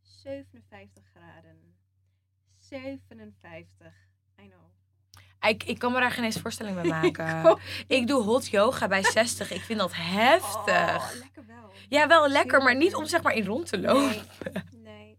[0.00, 1.76] 57 graden.
[2.58, 3.92] 57.
[4.40, 4.83] I know.
[5.48, 7.58] Ik, ik kan me daar geen eens voorstelling bij maken.
[7.86, 9.50] ik doe hot yoga bij 60.
[9.50, 10.96] Ik vind dat heftig.
[10.96, 11.70] Oh, lekker wel.
[11.88, 14.24] Ja, wel lekker, maar niet om zeg maar in rond te lopen.
[14.70, 15.18] Nee, nee.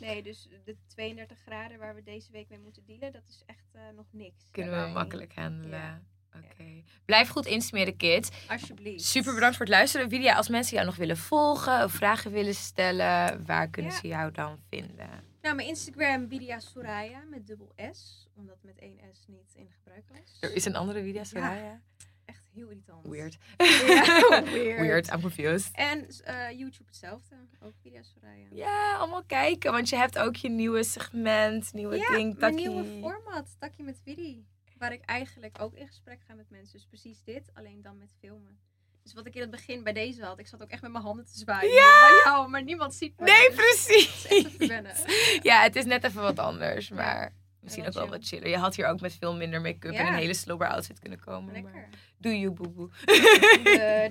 [0.00, 3.66] Nee, dus de 32 graden waar we deze week mee moeten dealen, dat is echt
[3.72, 4.44] eh, nog niks.
[4.50, 5.78] Kunnen we makkelijk handelen.
[5.80, 6.00] Ja.
[6.36, 6.82] Oké.
[7.04, 8.28] Blijf goed insmeren, kids.
[8.48, 9.04] Alsjeblieft.
[9.04, 10.08] Super bedankt voor het luisteren.
[10.08, 13.98] Vidia, als mensen jou nog willen volgen of vragen willen stellen, waar kunnen Ja.
[13.98, 15.08] ze jou dan vinden?
[15.44, 20.04] Nou, mijn Instagram, Vidia Soraya met dubbel S, omdat met één S niet in gebruik
[20.08, 20.36] was.
[20.40, 21.80] Er is een andere Vidia Soraya.
[22.24, 23.06] Echt heel irritant.
[23.06, 23.36] Weird.
[23.86, 24.80] Ja, weird.
[24.86, 25.74] Weird, I'm confused.
[25.74, 28.46] En eh, YouTube hetzelfde, ook Vidia Soraya.
[28.50, 32.38] Ja, allemaal kijken, want je hebt ook je nieuwe segment, nieuwe Ja, ding.
[32.38, 32.68] mijn takkie.
[32.68, 34.46] nieuwe format, Takkie met Vidi.
[34.78, 36.72] Waar ik eigenlijk ook in gesprek ga met mensen.
[36.72, 38.58] Dus precies dit, alleen dan met filmen.
[39.04, 41.04] Dus wat ik in het begin bij deze had, ik zat ook echt met mijn
[41.04, 41.70] handen te zwaaien.
[41.72, 42.08] Ja!
[42.08, 43.24] Bij jou, maar niemand ziet me.
[43.24, 44.22] Nee, Dus precies.
[44.28, 45.38] het echt.
[45.42, 48.48] Ja, het is net even wat anders, maar misschien ook wel wat chiller.
[48.48, 51.52] Je had hier ook met veel minder make-up en een hele slobber outfit kunnen komen.
[51.52, 51.72] Lekker.
[51.72, 51.88] Maar
[52.18, 52.88] doe you, boeboe.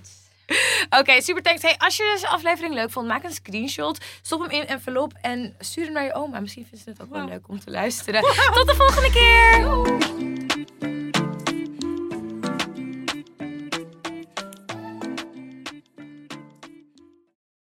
[1.00, 1.62] Oké, super thanks.
[1.62, 4.04] Hey, als je deze aflevering leuk vond, maak een screenshot.
[4.22, 6.40] Stop hem in een envelop en stuur hem naar je oma.
[6.40, 8.22] Misschien vindt ze het ook wel leuk om te luisteren.
[8.54, 10.53] Tot de volgende keer!